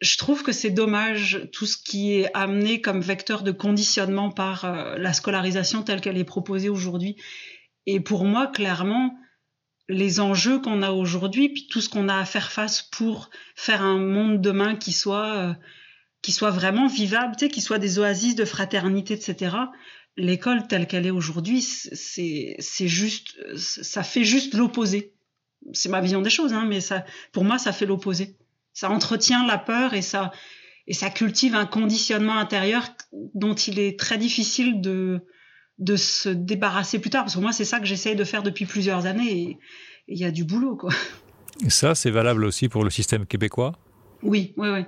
je 0.00 0.16
trouve 0.16 0.42
que 0.42 0.52
c'est 0.52 0.70
dommage 0.70 1.48
tout 1.52 1.66
ce 1.66 1.76
qui 1.76 2.14
est 2.14 2.30
amené 2.34 2.80
comme 2.80 3.00
vecteur 3.00 3.42
de 3.42 3.52
conditionnement 3.52 4.30
par 4.30 4.64
euh, 4.64 4.96
la 4.96 5.12
scolarisation 5.12 5.82
telle 5.82 6.00
qu'elle 6.00 6.18
est 6.18 6.24
proposée 6.24 6.70
aujourd'hui. 6.70 7.16
Et 7.86 8.00
pour 8.00 8.24
moi, 8.24 8.46
clairement, 8.46 9.14
les 9.88 10.20
enjeux 10.20 10.60
qu'on 10.60 10.82
a 10.82 10.90
aujourd'hui, 10.90 11.50
puis 11.50 11.66
tout 11.68 11.80
ce 11.80 11.88
qu'on 11.88 12.08
a 12.08 12.16
à 12.16 12.24
faire 12.24 12.50
face 12.50 12.82
pour 12.82 13.30
faire 13.54 13.82
un 13.82 13.98
monde 13.98 14.40
demain 14.40 14.76
qui 14.76 14.92
soit, 14.92 15.36
euh, 15.36 15.54
qui 16.22 16.32
soit 16.32 16.50
vraiment 16.50 16.86
vivable, 16.86 17.34
tu 17.36 17.46
sais, 17.46 17.50
qui 17.50 17.60
soit 17.60 17.78
des 17.78 17.98
oasis 17.98 18.34
de 18.34 18.44
fraternité, 18.44 19.14
etc. 19.14 19.56
L'école 20.16 20.66
telle 20.66 20.86
qu'elle 20.86 21.06
est 21.06 21.10
aujourd'hui, 21.10 21.62
c'est, 21.62 22.56
c'est 22.58 22.88
juste, 22.88 23.36
ça 23.56 24.02
fait 24.02 24.24
juste 24.24 24.54
l'opposé. 24.54 25.14
C'est 25.72 25.88
ma 25.88 26.00
vision 26.00 26.22
des 26.22 26.30
choses, 26.30 26.52
hein, 26.52 26.66
mais 26.66 26.80
ça, 26.80 27.04
pour 27.32 27.44
moi, 27.44 27.58
ça 27.58 27.72
fait 27.72 27.86
l'opposé. 27.86 28.36
Ça 28.72 28.90
entretient 28.90 29.46
la 29.46 29.58
peur 29.58 29.94
et 29.94 30.02
ça, 30.02 30.32
et 30.86 30.94
ça 30.94 31.10
cultive 31.10 31.54
un 31.54 31.66
conditionnement 31.66 32.36
intérieur 32.36 32.88
dont 33.34 33.54
il 33.54 33.78
est 33.78 33.98
très 33.98 34.18
difficile 34.18 34.80
de, 34.80 35.20
de 35.78 35.96
se 35.96 36.28
débarrasser 36.28 36.98
plus 36.98 37.10
tard. 37.10 37.24
Parce 37.24 37.34
que 37.34 37.40
moi, 37.40 37.52
c'est 37.52 37.64
ça 37.64 37.80
que 37.80 37.86
j'essaye 37.86 38.16
de 38.16 38.24
faire 38.24 38.42
depuis 38.42 38.66
plusieurs 38.66 39.06
années 39.06 39.32
et 39.32 39.58
il 40.08 40.18
y 40.18 40.24
a 40.24 40.30
du 40.30 40.44
boulot. 40.44 40.76
Quoi. 40.76 40.90
Et 41.64 41.70
ça, 41.70 41.94
c'est 41.94 42.10
valable 42.10 42.44
aussi 42.44 42.68
pour 42.68 42.84
le 42.84 42.90
système 42.90 43.26
québécois? 43.26 43.72
Oui, 44.22 44.54
oui, 44.56 44.68
oui. 44.68 44.84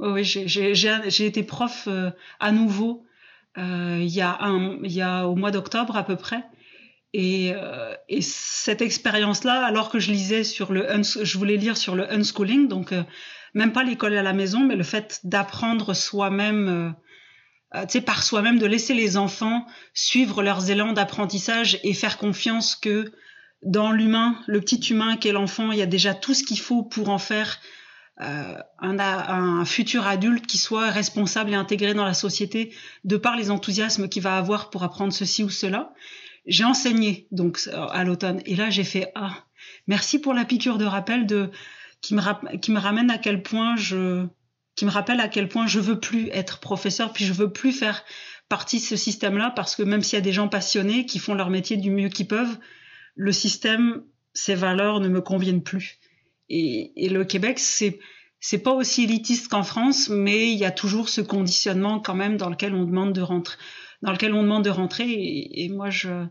Oui, 0.00 0.24
j'ai 0.24 1.26
été 1.26 1.42
prof 1.42 1.84
euh, 1.86 2.10
à 2.38 2.52
nouveau 2.52 3.04
euh, 3.58 3.98
il, 4.00 4.08
y 4.08 4.20
a 4.20 4.38
y 4.82 5.02
a 5.02 5.26
au 5.26 5.36
mois 5.36 5.50
d'octobre 5.50 5.96
à 5.96 6.04
peu 6.04 6.16
près. 6.16 6.42
Et, 7.12 7.52
euh, 7.54 7.94
et 8.08 8.22
cette 8.22 8.82
expérience-là, 8.82 9.64
alors 9.64 9.90
que 9.90 9.98
je 9.98 10.12
lisais 10.12 10.44
sur 10.44 10.72
le, 10.72 10.86
je 11.02 11.38
voulais 11.38 11.56
lire 11.56 11.76
sur 11.76 11.96
le 11.96 12.10
unschooling, 12.12 12.68
donc 12.68 12.94
même 13.52 13.72
pas 13.72 13.82
l'école 13.82 14.16
à 14.16 14.22
la 14.22 14.32
maison, 14.32 14.60
mais 14.60 14.76
le 14.76 14.84
fait 14.84 15.20
d'apprendre 15.24 15.92
soi-même 15.92 16.94
euh, 17.74 17.82
tu 17.82 17.92
sais, 17.92 18.00
par 18.00 18.22
soi-même, 18.22 18.58
de 18.58 18.66
laisser 18.66 18.94
les 18.94 19.16
enfants 19.16 19.66
suivre 19.94 20.42
leurs 20.42 20.70
élans 20.70 20.92
d'apprentissage 20.92 21.78
et 21.84 21.94
faire 21.94 22.18
confiance 22.18 22.74
que 22.74 23.12
dans 23.62 23.92
l'humain, 23.92 24.36
le 24.46 24.60
petit 24.60 24.80
humain 24.90 25.16
qu'est 25.16 25.32
l'enfant, 25.32 25.70
il 25.70 25.78
y 25.78 25.82
a 25.82 25.86
déjà 25.86 26.14
tout 26.14 26.34
ce 26.34 26.42
qu'il 26.42 26.58
faut 26.58 26.82
pour 26.82 27.10
en 27.10 27.18
faire 27.18 27.58
euh, 27.58 27.60
un, 28.20 28.98
un, 28.98 29.64
futur 29.64 30.06
adulte 30.06 30.46
qui 30.46 30.58
soit 30.58 30.90
responsable 30.90 31.50
et 31.50 31.54
intégré 31.54 31.94
dans 31.94 32.04
la 32.04 32.14
société 32.14 32.74
de 33.04 33.16
par 33.16 33.36
les 33.36 33.50
enthousiasmes 33.50 34.08
qu'il 34.08 34.22
va 34.22 34.36
avoir 34.36 34.70
pour 34.70 34.82
apprendre 34.82 35.12
ceci 35.12 35.42
ou 35.42 35.50
cela. 35.50 35.92
J'ai 36.46 36.64
enseigné 36.64 37.26
donc 37.30 37.60
à 37.72 38.04
l'automne 38.04 38.40
et 38.46 38.56
là 38.56 38.70
j'ai 38.70 38.84
fait 38.84 39.12
ah 39.14 39.44
merci 39.86 40.18
pour 40.18 40.34
la 40.34 40.44
piqûre 40.44 40.78
de 40.78 40.84
rappel 40.84 41.26
de 41.26 41.50
qui 42.00 42.14
me, 42.14 42.56
qui 42.56 42.72
me 42.72 42.78
ramène 42.78 43.10
à 43.10 43.18
quel 43.18 43.42
point 43.42 43.76
je 43.76 44.26
qui 44.80 44.86
me 44.86 44.90
rappelle 44.90 45.20
à 45.20 45.28
quel 45.28 45.46
point 45.46 45.66
je 45.66 45.78
veux 45.78 46.00
plus 46.00 46.28
être 46.28 46.58
professeur, 46.58 47.12
puis 47.12 47.26
je 47.26 47.34
veux 47.34 47.52
plus 47.52 47.72
faire 47.72 48.02
partie 48.48 48.78
de 48.78 48.82
ce 48.82 48.96
système-là, 48.96 49.52
parce 49.54 49.76
que 49.76 49.82
même 49.82 50.02
s'il 50.02 50.16
y 50.16 50.22
a 50.22 50.24
des 50.24 50.32
gens 50.32 50.48
passionnés 50.48 51.04
qui 51.04 51.18
font 51.18 51.34
leur 51.34 51.50
métier 51.50 51.76
du 51.76 51.90
mieux 51.90 52.08
qu'ils 52.08 52.26
peuvent, 52.26 52.58
le 53.14 53.30
système, 53.30 54.02
ses 54.32 54.54
valeurs 54.54 55.00
ne 55.00 55.08
me 55.08 55.20
conviennent 55.20 55.62
plus. 55.62 55.99
Et, 56.50 56.92
et 56.96 57.08
le 57.08 57.24
Québec, 57.24 57.58
c'est 57.58 57.98
c'est 58.40 58.62
pas 58.62 58.72
aussi 58.72 59.04
élitiste 59.04 59.48
qu'en 59.48 59.62
France, 59.62 60.08
mais 60.08 60.50
il 60.50 60.58
y 60.58 60.64
a 60.64 60.70
toujours 60.70 61.10
ce 61.10 61.20
conditionnement 61.20 62.00
quand 62.00 62.14
même 62.14 62.38
dans 62.38 62.48
lequel 62.48 62.74
on 62.74 62.84
demande 62.84 63.12
de 63.12 63.20
rentrer, 63.20 63.58
dans 64.02 64.12
lequel 64.12 64.32
on 64.32 64.42
demande 64.42 64.64
de 64.64 64.70
rentrer. 64.70 65.06
Et, 65.08 65.68
moi, 65.68 65.90
je 65.90 66.26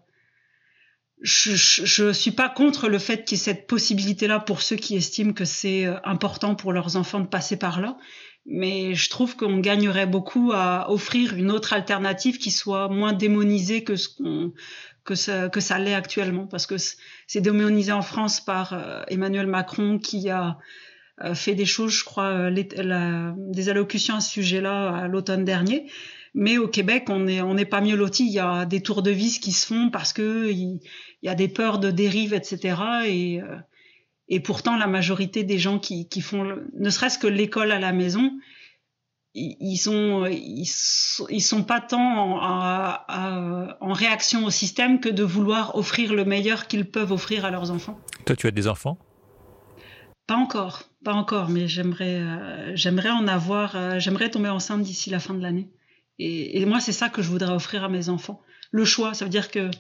je, 1.21 1.53
je, 1.53 2.13
suis 2.13 2.31
pas 2.31 2.47
contre 2.47 2.87
le 2.87 2.97
fait 2.97 3.25
qu'il 3.25 3.37
y 3.37 3.41
ait 3.41 3.43
cette 3.43 3.67
possibilité-là 3.67 4.39
pour 4.39 4.61
ceux 4.61 4.77
qui 4.77 4.95
estiment 4.95 5.33
que 5.33 5.43
c'est 5.43 5.85
euh, 5.85 5.97
important 6.05 6.55
pour 6.55 6.71
leurs 6.71 6.95
enfants 6.95 7.19
de 7.19 7.27
passer 7.27 7.57
par 7.57 7.81
là 7.81 7.97
mais 8.45 8.95
je 8.95 9.09
trouve 9.09 9.35
qu'on 9.35 9.59
gagnerait 9.59 10.07
beaucoup 10.07 10.51
à 10.53 10.91
offrir 10.91 11.35
une 11.35 11.51
autre 11.51 11.73
alternative 11.73 12.39
qui 12.39 12.51
soit 12.51 12.89
moins 12.89 13.13
démonisée 13.13 13.83
que 13.83 13.95
ce 13.95 14.09
qu'on 14.09 14.53
que 15.09 15.15
ça, 15.15 15.49
que 15.49 15.59
l'est 15.83 15.95
actuellement 15.95 16.45
parce 16.45 16.67
que 16.67 16.75
c'est 17.25 17.41
démonisé 17.41 17.91
en 17.91 18.03
France 18.03 18.41
par 18.41 18.73
euh, 18.73 19.01
Emmanuel 19.07 19.47
Macron 19.47 19.97
qui 19.97 20.29
a 20.29 20.59
euh, 21.23 21.33
fait 21.33 21.55
des 21.55 21.65
choses, 21.65 21.91
je 21.91 22.03
crois, 22.05 22.27
euh, 22.27 23.31
des 23.35 23.69
allocutions 23.69 24.17
à 24.17 24.21
ce 24.21 24.29
sujet-là 24.29 24.95
à 24.95 25.07
l'automne 25.07 25.45
dernier. 25.45 25.89
Mais 26.35 26.59
au 26.59 26.67
Québec, 26.67 27.05
on 27.09 27.19
n'est 27.19 27.65
pas 27.65 27.81
mieux 27.81 27.95
loti. 27.95 28.27
Il 28.27 28.33
y 28.33 28.39
a 28.39 28.65
des 28.65 28.81
tours 28.81 29.01
de 29.01 29.09
vis 29.09 29.39
qui 29.39 29.51
se 29.51 29.65
font 29.65 29.89
parce 29.89 30.13
que 30.13 30.51
il, 30.51 30.79
y 31.23 31.27
a 31.27 31.33
des 31.33 31.47
peurs 31.47 31.79
de 31.79 31.89
dérive, 31.89 32.35
etc. 32.35 32.77
Et 34.27 34.39
pourtant, 34.39 34.77
la 34.77 34.85
majorité 34.85 35.43
des 35.43 35.57
gens 35.57 35.79
qui 35.79 36.21
font, 36.21 36.55
ne 36.77 36.89
serait-ce 36.91 37.17
que 37.17 37.25
l'école 37.25 37.71
à 37.71 37.79
la 37.79 37.91
maison, 37.93 38.31
ils 39.35 39.77
sont, 39.77 40.25
ils, 40.25 40.67
ils 41.29 41.41
sont 41.41 41.63
pas 41.63 41.81
tant 41.81 41.99
en, 42.41 43.75
en, 43.79 43.93
réaction 43.93 44.45
au 44.45 44.49
système 44.49 44.99
que 44.99 45.09
de 45.09 45.23
vouloir 45.23 45.75
offrir 45.75 46.13
le 46.13 46.25
meilleur 46.25 46.67
qu'ils 46.67 46.89
peuvent 46.89 47.11
offrir 47.11 47.45
à 47.45 47.51
leurs 47.51 47.71
enfants. 47.71 47.99
Toi, 48.25 48.35
tu 48.35 48.47
as 48.47 48.51
des 48.51 48.67
enfants? 48.67 48.97
Pas 50.27 50.35
encore, 50.35 50.83
pas 51.03 51.13
encore, 51.13 51.49
mais 51.49 51.67
j'aimerais, 51.67 52.19
euh, 52.21 52.75
j'aimerais 52.75 53.09
en 53.09 53.27
avoir, 53.27 53.75
euh, 53.75 53.99
j'aimerais 53.99 54.29
tomber 54.29 54.49
enceinte 54.49 54.81
d'ici 54.81 55.09
la 55.09 55.19
fin 55.19 55.33
de 55.33 55.41
l'année. 55.41 55.69
Et, 56.17 56.61
et 56.61 56.65
moi, 56.65 56.79
c'est 56.79 56.91
ça 56.91 57.09
que 57.09 57.21
je 57.21 57.29
voudrais 57.29 57.53
offrir 57.53 57.83
à 57.83 57.89
mes 57.89 58.09
enfants. 58.09 58.41
Le 58.71 58.85
choix, 58.85 59.13
ça 59.13 59.25
veut 59.25 59.31
dire 59.31 59.49
que 59.49 59.71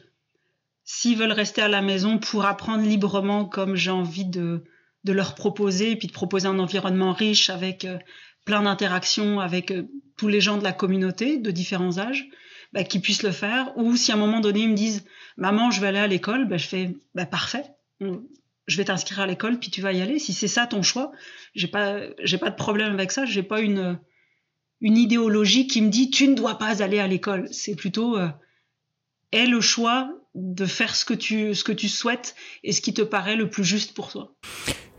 s'ils 0.83 1.17
veulent 1.17 1.31
rester 1.31 1.61
à 1.61 1.67
la 1.67 1.81
maison 1.81 2.17
pour 2.17 2.45
apprendre 2.45 2.83
librement 2.83 3.45
comme 3.45 3.75
j'ai 3.75 3.91
envie 3.91 4.25
de, 4.25 4.63
de 5.03 5.13
leur 5.13 5.35
proposer, 5.35 5.91
et 5.91 5.95
puis 5.95 6.07
de 6.07 6.13
proposer 6.13 6.47
un 6.47 6.59
environnement 6.59 7.13
riche 7.13 7.49
avec 7.49 7.85
euh, 7.85 7.97
plein 8.45 8.63
d'interactions 8.63 9.39
avec 9.39 9.71
euh, 9.71 9.87
tous 10.17 10.27
les 10.27 10.41
gens 10.41 10.57
de 10.57 10.63
la 10.63 10.73
communauté 10.73 11.37
de 11.37 11.51
différents 11.51 11.97
âges, 11.97 12.27
bah, 12.73 12.83
qu'ils 12.83 13.01
puissent 13.01 13.23
le 13.23 13.31
faire. 13.31 13.71
Ou 13.77 13.95
si 13.95 14.11
à 14.11 14.15
un 14.15 14.17
moment 14.17 14.39
donné 14.39 14.61
ils 14.61 14.69
me 14.69 14.75
disent 14.75 15.05
maman 15.37 15.71
je 15.71 15.81
vais 15.81 15.87
aller 15.87 15.99
à 15.99 16.07
l'école, 16.07 16.47
bah, 16.47 16.57
je 16.57 16.67
fais 16.67 16.95
bah, 17.15 17.25
parfait, 17.25 17.65
je 18.01 18.77
vais 18.77 18.85
t'inscrire 18.85 19.21
à 19.21 19.27
l'école 19.27 19.59
puis 19.59 19.69
tu 19.69 19.81
vas 19.81 19.93
y 19.93 20.01
aller. 20.01 20.19
Si 20.19 20.33
c'est 20.33 20.47
ça 20.47 20.67
ton 20.67 20.83
choix, 20.83 21.11
j'ai 21.55 21.67
pas 21.67 21.99
pas 22.39 22.49
de 22.49 22.55
problème 22.55 22.93
avec 22.93 23.11
ça. 23.11 23.25
J'ai 23.25 23.43
pas 23.43 23.61
une 23.61 23.99
une 24.81 24.97
idéologie 24.97 25.67
qui 25.67 25.81
me 25.81 25.89
dit 25.89 26.09
tu 26.09 26.27
ne 26.27 26.35
dois 26.35 26.57
pas 26.57 26.81
aller 26.81 26.99
à 26.99 27.07
l'école. 27.07 27.47
C'est 27.51 27.75
plutôt 27.75 28.17
euh, 28.17 28.29
est 29.31 29.45
le 29.45 29.61
choix 29.61 30.11
de 30.35 30.65
faire 30.65 30.95
ce 30.95 31.05
que 31.05 31.13
tu 31.13 31.53
ce 31.55 31.63
que 31.63 31.71
tu 31.71 31.89
souhaites 31.89 32.35
et 32.63 32.71
ce 32.71 32.81
qui 32.81 32.93
te 32.93 33.01
paraît 33.01 33.35
le 33.35 33.49
plus 33.49 33.63
juste 33.63 33.93
pour 33.93 34.11
toi. 34.11 34.35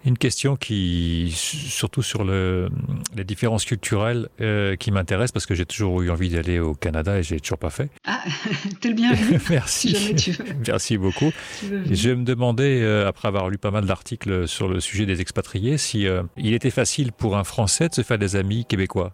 Une 0.06 0.16
question 0.16 0.56
qui, 0.56 1.30
surtout 1.36 2.02
sur 2.02 2.24
le, 2.24 2.70
les 3.14 3.24
différences 3.24 3.66
culturelles, 3.66 4.28
euh, 4.40 4.74
qui 4.76 4.90
m'intéresse 4.90 5.30
parce 5.30 5.44
que 5.44 5.54
j'ai 5.54 5.66
toujours 5.66 6.00
eu 6.00 6.10
envie 6.10 6.30
d'aller 6.30 6.58
au 6.58 6.74
Canada 6.74 7.18
et 7.18 7.22
j'ai 7.22 7.38
toujours 7.38 7.58
pas 7.58 7.68
fait. 7.68 7.90
Ah, 8.06 8.24
t'es 8.80 8.88
le 8.88 8.94
bienvenu. 8.94 9.38
Merci. 9.50 9.94
Si 10.16 10.32
Merci 10.66 10.96
beaucoup. 10.96 11.32
Je 11.62 12.10
me 12.10 12.24
demandais, 12.24 12.80
euh, 12.80 13.08
après 13.08 13.28
avoir 13.28 13.50
lu 13.50 13.58
pas 13.58 13.70
mal 13.70 13.84
d'articles 13.84 14.48
sur 14.48 14.68
le 14.68 14.80
sujet 14.80 15.04
des 15.04 15.20
expatriés, 15.20 15.76
si 15.76 16.06
euh, 16.06 16.22
il 16.38 16.54
était 16.54 16.70
facile 16.70 17.12
pour 17.12 17.36
un 17.36 17.44
Français 17.44 17.90
de 17.90 17.94
se 17.94 18.02
faire 18.02 18.18
des 18.18 18.36
amis 18.36 18.64
québécois. 18.64 19.12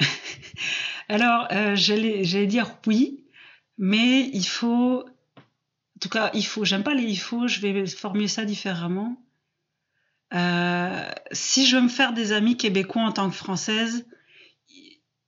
Alors, 1.08 1.46
j'allais 1.74 2.46
dire 2.46 2.72
oui, 2.86 3.24
mais 3.78 4.30
il 4.32 4.44
faut. 4.44 5.04
En 5.04 5.98
tout 6.00 6.08
cas, 6.08 6.30
il 6.34 6.44
faut. 6.44 6.64
J'aime 6.64 6.82
pas 6.82 6.94
les 6.94 7.04
il 7.04 7.16
faut, 7.16 7.46
je 7.46 7.60
vais 7.60 7.86
formuler 7.86 8.26
ça 8.26 8.44
différemment. 8.44 9.21
Euh, 10.34 11.10
si 11.32 11.66
je 11.66 11.76
veux 11.76 11.82
me 11.82 11.88
faire 11.88 12.12
des 12.12 12.32
amis 12.32 12.56
québécois 12.56 13.02
en 13.02 13.12
tant 13.12 13.28
que 13.28 13.36
française, 13.36 14.06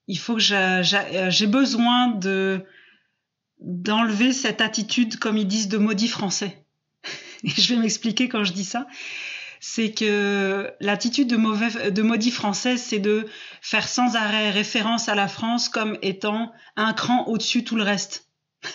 il 0.06 0.18
faut 0.18 0.36
que 0.36 0.40
j'ai 0.40 1.46
besoin 1.46 2.08
de 2.08 2.64
d'enlever 3.60 4.32
cette 4.32 4.60
attitude, 4.60 5.18
comme 5.18 5.38
ils 5.38 5.46
disent, 5.46 5.68
de 5.68 5.78
maudit 5.78 6.08
français. 6.08 6.64
Et 7.44 7.50
je 7.50 7.74
vais 7.74 7.80
m'expliquer 7.80 8.28
quand 8.28 8.44
je 8.44 8.52
dis 8.52 8.64
ça. 8.64 8.86
C'est 9.60 9.92
que 9.92 10.70
l'attitude 10.80 11.28
de, 11.28 11.90
de 11.90 12.02
maudit 12.02 12.30
français, 12.30 12.76
c'est 12.76 12.98
de 12.98 13.26
faire 13.62 13.88
sans 13.88 14.16
arrêt 14.16 14.50
référence 14.50 15.08
à 15.08 15.14
la 15.14 15.28
France 15.28 15.70
comme 15.70 15.96
étant 16.02 16.52
un 16.76 16.92
cran 16.92 17.26
au-dessus 17.26 17.64
tout 17.64 17.76
le 17.76 17.82
reste. 17.82 18.28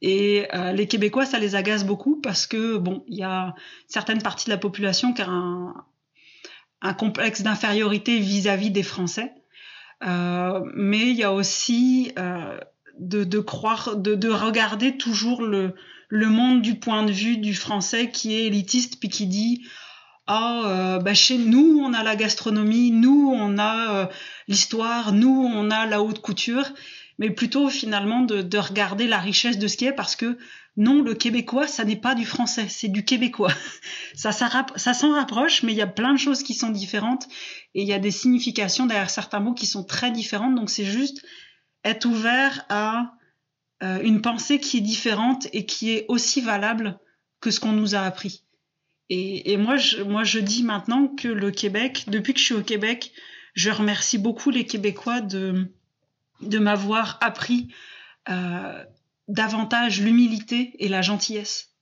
Et 0.00 0.46
euh, 0.54 0.72
les 0.72 0.86
Québécois, 0.86 1.26
ça 1.26 1.38
les 1.38 1.54
agace 1.54 1.84
beaucoup 1.84 2.20
parce 2.20 2.46
que, 2.46 2.76
bon, 2.76 3.04
il 3.08 3.18
y 3.18 3.24
a 3.24 3.54
certaines 3.88 4.22
parties 4.22 4.46
de 4.46 4.50
la 4.50 4.58
population 4.58 5.12
qui 5.12 5.22
a 5.22 5.28
un, 5.28 5.74
un 6.82 6.94
complexe 6.94 7.42
d'infériorité 7.42 8.18
vis-à-vis 8.18 8.70
des 8.70 8.82
Français. 8.82 9.32
Euh, 10.06 10.60
mais 10.74 11.10
il 11.10 11.16
y 11.16 11.24
a 11.24 11.32
aussi 11.32 12.12
euh, 12.18 12.58
de, 13.00 13.24
de, 13.24 13.40
croire, 13.40 13.96
de, 13.96 14.14
de, 14.14 14.28
regarder 14.28 14.96
toujours 14.96 15.42
le, 15.42 15.74
le 16.08 16.26
monde 16.28 16.62
du 16.62 16.76
point 16.76 17.02
de 17.02 17.10
vue 17.10 17.38
du 17.38 17.52
Français 17.54 18.10
qui 18.10 18.34
est 18.34 18.46
élitiste 18.46 19.00
puis 19.00 19.08
qui 19.08 19.26
dit 19.26 19.66
ah 20.28 20.62
euh, 20.66 20.98
bah 21.00 21.14
chez 21.14 21.36
nous 21.36 21.80
on 21.82 21.94
a 21.94 22.04
la 22.04 22.14
gastronomie, 22.14 22.92
nous 22.92 23.32
on 23.34 23.58
a 23.58 24.08
l'histoire, 24.46 25.12
nous 25.12 25.50
on 25.52 25.68
a 25.72 25.86
la 25.86 26.00
haute 26.00 26.20
couture 26.20 26.70
mais 27.18 27.30
plutôt 27.30 27.68
finalement 27.68 28.22
de, 28.22 28.42
de, 28.42 28.58
regarder 28.58 29.06
la 29.06 29.18
richesse 29.18 29.58
de 29.58 29.66
ce 29.66 29.76
qui 29.76 29.84
est 29.86 29.92
parce 29.92 30.16
que 30.16 30.38
non, 30.76 31.02
le 31.02 31.14
québécois, 31.14 31.66
ça 31.66 31.84
n'est 31.84 31.96
pas 31.96 32.14
du 32.14 32.24
français, 32.24 32.66
c'est 32.68 32.88
du 32.88 33.04
québécois. 33.04 33.52
ça, 34.14 34.30
s'en 34.32 35.12
rapproche, 35.12 35.64
mais 35.64 35.72
il 35.72 35.78
y 35.78 35.82
a 35.82 35.88
plein 35.88 36.12
de 36.12 36.18
choses 36.18 36.44
qui 36.44 36.54
sont 36.54 36.70
différentes 36.70 37.26
et 37.74 37.82
il 37.82 37.88
y 37.88 37.92
a 37.92 37.98
des 37.98 38.12
significations 38.12 38.86
derrière 38.86 39.10
certains 39.10 39.40
mots 39.40 39.54
qui 39.54 39.66
sont 39.66 39.82
très 39.82 40.12
différentes. 40.12 40.54
Donc 40.54 40.70
c'est 40.70 40.84
juste 40.84 41.26
être 41.84 42.04
ouvert 42.04 42.64
à 42.68 43.14
euh, 43.82 44.00
une 44.02 44.22
pensée 44.22 44.60
qui 44.60 44.78
est 44.78 44.82
différente 44.82 45.48
et 45.52 45.66
qui 45.66 45.90
est 45.90 46.04
aussi 46.06 46.40
valable 46.40 47.00
que 47.40 47.50
ce 47.50 47.58
qu'on 47.58 47.72
nous 47.72 47.96
a 47.96 48.00
appris. 48.00 48.44
Et, 49.10 49.52
et 49.52 49.56
moi, 49.56 49.76
je, 49.76 50.02
moi, 50.02 50.22
je 50.22 50.38
dis 50.38 50.62
maintenant 50.62 51.08
que 51.08 51.28
le 51.28 51.50
Québec, 51.50 52.04
depuis 52.06 52.34
que 52.34 52.40
je 52.40 52.44
suis 52.44 52.54
au 52.54 52.62
Québec, 52.62 53.12
je 53.54 53.70
remercie 53.70 54.18
beaucoup 54.18 54.50
les 54.50 54.64
Québécois 54.64 55.20
de 55.20 55.72
de 56.40 56.58
m'avoir 56.58 57.18
appris 57.20 57.68
euh, 58.28 58.84
davantage 59.28 60.00
l'humilité 60.00 60.72
et 60.78 60.88
la 60.88 61.02
gentillesse. 61.02 61.74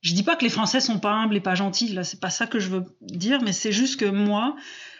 Je 0.00 0.14
dis 0.14 0.22
pas 0.24 0.34
que 0.34 0.42
les 0.42 0.50
Français 0.50 0.80
sont 0.80 0.98
pas 0.98 1.12
humbles 1.12 1.36
et 1.36 1.40
pas 1.40 1.54
gentils, 1.54 1.88
là 1.88 2.02
c'est 2.02 2.20
pas 2.20 2.30
ça 2.30 2.46
que 2.46 2.58
je 2.58 2.68
veux 2.68 2.84
dire, 3.00 3.40
mais 3.42 3.52
c'est 3.52 3.72
juste 3.72 4.00
que 4.00 4.06
moi, 4.06 4.56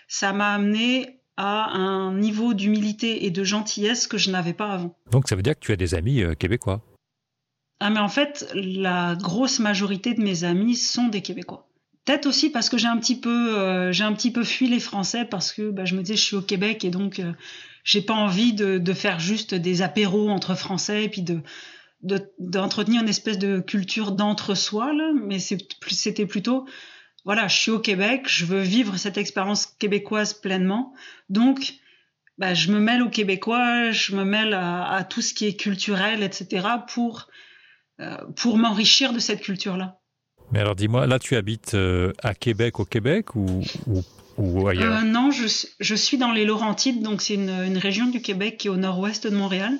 ça 0.07 0.33
m'a 0.33 0.55
amené 0.55 1.21
à 1.37 1.71
un 1.71 2.15
niveau 2.15 2.55
d'humilité 2.55 3.25
et 3.25 3.31
de 3.31 3.43
gentillesse 3.43 4.07
que 4.07 4.19
je 4.19 4.31
n'avais 4.31 4.53
pas 4.53 4.71
avant. 4.71 4.97
Donc 5.11 5.29
ça 5.29 5.35
veut 5.35 5.43
dire 5.43 5.55
que 5.55 5.65
tu 5.65 5.73
as 5.73 5.77
des 5.77 5.95
amis 5.95 6.23
euh, 6.23 6.35
québécois 6.35 6.83
Ah 7.81 7.91
mais 7.91 8.01
en 8.01 8.09
fait, 8.09 8.49
la 8.55 9.17
grosse 9.17 9.59
majorité 9.59 10.15
de 10.15 10.23
mes 10.23 10.45
amis 10.45 10.77
sont 10.77 11.09
des 11.09 11.23
Québécois. 11.23 11.69
Peut-être 12.05 12.27
aussi 12.27 12.51
parce 12.51 12.69
que 12.69 12.79
j'ai 12.79 12.89
un 12.89 12.99
petit 12.99 13.19
peu, 13.19 13.59
euh, 13.59 13.93
j'ai 13.93 14.05
un 14.05 14.13
petit 14.13 14.33
peu 14.33 14.45
fui 14.45 14.69
les 14.69 14.81
Français 14.81 15.25
parce 15.25 15.53
que 15.53 15.71
bah, 15.71 15.85
je 15.85 15.95
me 15.95 16.03
disais 16.03 16.17
je 16.17 16.23
suis 16.23 16.37
au 16.37 16.43
Québec 16.43 16.85
et 16.85 16.91
donc 16.91 17.21
euh, 17.21 17.33
j'ai 17.85 18.03
pas 18.03 18.15
envie 18.15 18.53
de, 18.53 18.93
faire 18.93 19.21
juste 19.21 19.55
des 19.55 19.83
apéros 19.83 20.31
entre 20.31 20.55
Français 20.55 21.05
et 21.05 21.09
puis 21.09 21.23
de 21.23 21.41
d'entretenir 22.41 23.01
une 23.03 23.09
espèce 23.09 23.39
de 23.39 23.61
culture 23.61 24.11
d'entre-soi 24.11 24.93
mais 25.15 25.39
c'était 25.39 26.27
plutôt 26.27 26.67
voilà, 27.25 27.47
je 27.47 27.57
suis 27.57 27.71
au 27.71 27.79
Québec, 27.79 28.25
je 28.27 28.45
veux 28.45 28.61
vivre 28.61 28.97
cette 28.97 29.17
expérience 29.17 29.67
québécoise 29.67 30.35
pleinement, 30.35 30.93
donc 31.29 31.75
bah, 32.39 32.55
je 32.55 32.73
me 32.73 32.81
mêle 32.81 33.03
aux 33.03 33.11
Québécois, 33.11 33.93
je 33.93 34.17
me 34.17 34.25
mêle 34.25 34.55
à, 34.55 35.07
tout 35.09 35.23
ce 35.23 35.33
qui 35.33 35.47
est 35.47 35.57
culturel, 35.57 36.23
etc. 36.23 36.67
pour 36.89 37.29
euh, 38.01 38.17
pour 38.37 38.57
m'enrichir 38.57 39.13
de 39.13 39.19
cette 39.19 39.43
culture 39.43 39.77
là. 39.77 40.01
Mais 40.51 40.61
alors 40.61 40.75
dis-moi, 40.75 41.07
là 41.07 41.19
tu 41.19 41.37
habites 41.37 41.75
euh, 41.75 42.13
à 42.23 42.35
Québec 42.35 42.81
au 42.81 42.85
Québec 42.85 43.37
ou, 43.37 43.63
ou, 43.87 44.03
ou 44.37 44.69
ailleurs 44.69 44.99
euh, 44.99 45.03
Non, 45.03 45.31
je, 45.31 45.47
je, 45.81 45.95
suis 45.95 46.19
dans 46.19 46.33
les 46.33 46.45
Laurentides, 46.45 47.03
donc 47.03 47.23
c'est 47.23 47.35
une, 47.35 47.51
une, 47.51 47.79
région 47.79 48.07
du 48.07 48.21
Québec 48.21 48.57
qui 48.59 48.69
est 48.69 48.71
au 48.71 48.77
nord-ouest 48.77 49.27
de 49.27 49.35
Montréal. 49.35 49.79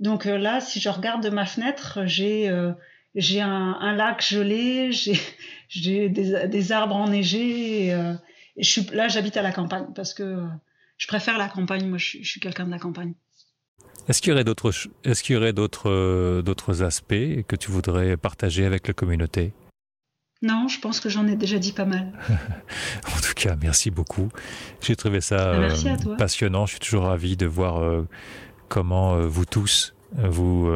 Donc 0.00 0.26
euh, 0.26 0.38
là, 0.38 0.60
si 0.60 0.80
je 0.80 0.88
regarde 0.88 1.22
de 1.22 1.30
ma 1.30 1.46
fenêtre, 1.46 2.00
j'ai 2.04 2.48
euh, 2.48 2.72
j'ai 3.14 3.40
un, 3.40 3.76
un, 3.80 3.94
lac 3.94 4.22
gelé, 4.26 4.90
j'ai 5.68 6.08
des, 6.08 6.48
des, 6.48 6.72
arbres 6.72 6.96
enneigés. 6.96 7.86
Et, 7.86 7.94
euh, 7.94 8.14
et 8.56 8.62
je 8.62 8.70
suis, 8.70 8.82
là, 8.92 9.08
j'habite 9.08 9.36
à 9.36 9.42
la 9.42 9.52
campagne 9.52 9.86
parce 9.94 10.12
que 10.12 10.42
je 10.98 11.06
préfère 11.06 11.38
la 11.38 11.48
campagne. 11.48 11.88
Moi, 11.88 11.98
je, 11.98 12.18
je 12.20 12.28
suis 12.28 12.40
quelqu'un 12.40 12.66
de 12.66 12.70
la 12.70 12.78
campagne. 12.78 13.14
Est-ce 14.08 14.22
qu'il 14.22 14.30
y 14.30 14.32
aurait 14.34 14.44
d'autres, 14.44 14.72
est-ce 15.04 15.22
qu'il 15.22 15.34
y 15.34 15.36
aurait 15.36 15.52
d'autres, 15.52 16.40
d'autres 16.42 16.82
aspects 16.82 17.14
que 17.48 17.56
tu 17.56 17.70
voudrais 17.70 18.16
partager 18.16 18.64
avec 18.64 18.86
la 18.86 18.94
communauté? 18.94 19.52
Non, 20.46 20.68
je 20.68 20.78
pense 20.80 21.00
que 21.00 21.08
j'en 21.08 21.26
ai 21.26 21.36
déjà 21.36 21.58
dit 21.58 21.72
pas 21.72 21.84
mal. 21.84 22.12
en 22.28 23.20
tout 23.20 23.34
cas, 23.34 23.56
merci 23.60 23.90
beaucoup. 23.90 24.28
J'ai 24.80 24.96
trouvé 24.96 25.20
ça 25.20 25.50
euh, 25.50 25.70
passionnant. 26.16 26.66
Je 26.66 26.72
suis 26.72 26.80
toujours 26.80 27.04
ravi 27.04 27.36
de 27.36 27.46
voir 27.46 27.82
euh, 27.82 28.06
comment 28.68 29.14
euh, 29.16 29.26
vous 29.26 29.44
tous 29.44 29.92
vous, 30.12 30.70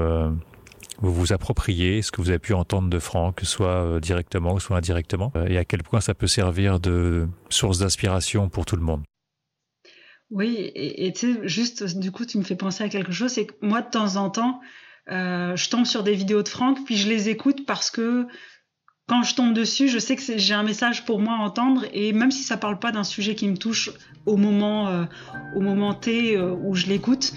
vous 0.99 1.15
vous 1.15 1.33
appropriez 1.33 2.03
ce 2.03 2.11
que 2.11 2.21
vous 2.21 2.31
avez 2.31 2.41
pu 2.41 2.53
entendre 2.53 2.91
de 2.91 2.99
Franck, 2.99 3.37
que 3.37 3.47
ce 3.47 3.53
soit 3.53 4.01
directement 4.01 4.55
ou 4.55 4.61
soit 4.61 4.77
indirectement, 4.77 5.33
et 5.49 5.57
à 5.57 5.65
quel 5.65 5.85
point 5.85 6.01
ça 6.01 6.15
peut 6.15 6.27
servir 6.27 6.81
de 6.81 7.29
source 7.49 7.79
d'inspiration 7.79 8.49
pour 8.49 8.67
tout 8.67 8.77
le 8.77 8.83
monde. 8.83 9.03
Oui, 10.31 10.71
et, 10.75 11.13
tu 11.13 11.35
sais, 11.35 11.49
juste 11.49 11.97
du 11.99 12.11
coup, 12.11 12.27
tu 12.27 12.39
me 12.39 12.43
fais 12.43 12.57
penser 12.57 12.83
à 12.83 12.89
quelque 12.89 13.13
chose, 13.13 13.31
c'est 13.31 13.47
que 13.47 13.55
moi, 13.63 13.83
de 13.83 13.89
temps 13.89 14.17
en 14.17 14.31
temps, 14.31 14.61
je 15.07 15.71
tombe 15.71 15.87
sur 15.87 16.03
des 16.03 16.15
vidéos 16.15 16.43
de 16.43 16.49
Franck, 16.49 16.85
puis 16.85 16.97
je 16.97 17.09
les 17.09 17.29
écoute 17.29 17.65
parce 17.67 17.91
que 17.91 18.27
quand 19.11 19.25
je 19.25 19.35
tombe 19.35 19.55
dessus, 19.55 19.89
je 19.89 19.99
sais 19.99 20.15
que 20.15 20.23
j'ai 20.37 20.55
un 20.55 20.63
message 20.63 21.05
pour 21.05 21.19
moi 21.19 21.35
à 21.35 21.39
entendre 21.39 21.85
et 21.93 22.13
même 22.13 22.31
si 22.31 22.45
ça 22.45 22.57
parle 22.57 22.79
pas 22.79 22.93
d'un 22.93 23.03
sujet 23.03 23.35
qui 23.35 23.49
me 23.49 23.57
touche 23.57 23.91
au 24.25 24.37
moment, 24.37 24.87
euh, 24.87 25.03
au 25.57 25.61
moment 25.61 25.95
T 25.95 26.37
euh, 26.37 26.55
où 26.63 26.77
je 26.77 26.87
l'écoute, 26.87 27.33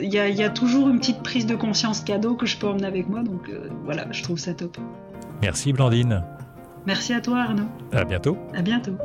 il 0.00 0.08
y, 0.08 0.16
y 0.16 0.42
a, 0.42 0.48
toujours 0.48 0.88
une 0.88 0.98
petite 0.98 1.22
prise 1.22 1.44
de 1.44 1.56
conscience 1.56 2.00
cadeau 2.00 2.36
que 2.36 2.46
je 2.46 2.56
peux 2.56 2.68
emmener 2.68 2.86
avec 2.86 3.06
moi. 3.06 3.22
Donc 3.22 3.50
euh, 3.50 3.68
voilà, 3.84 4.06
je 4.12 4.22
trouve 4.22 4.38
ça 4.38 4.54
top. 4.54 4.78
Merci 5.42 5.74
Blandine. 5.74 6.24
Merci 6.86 7.12
à 7.12 7.20
toi 7.20 7.40
Arnaud. 7.40 7.68
À 7.92 8.06
bientôt. 8.06 8.38
À 8.54 8.62
bientôt. 8.62 8.96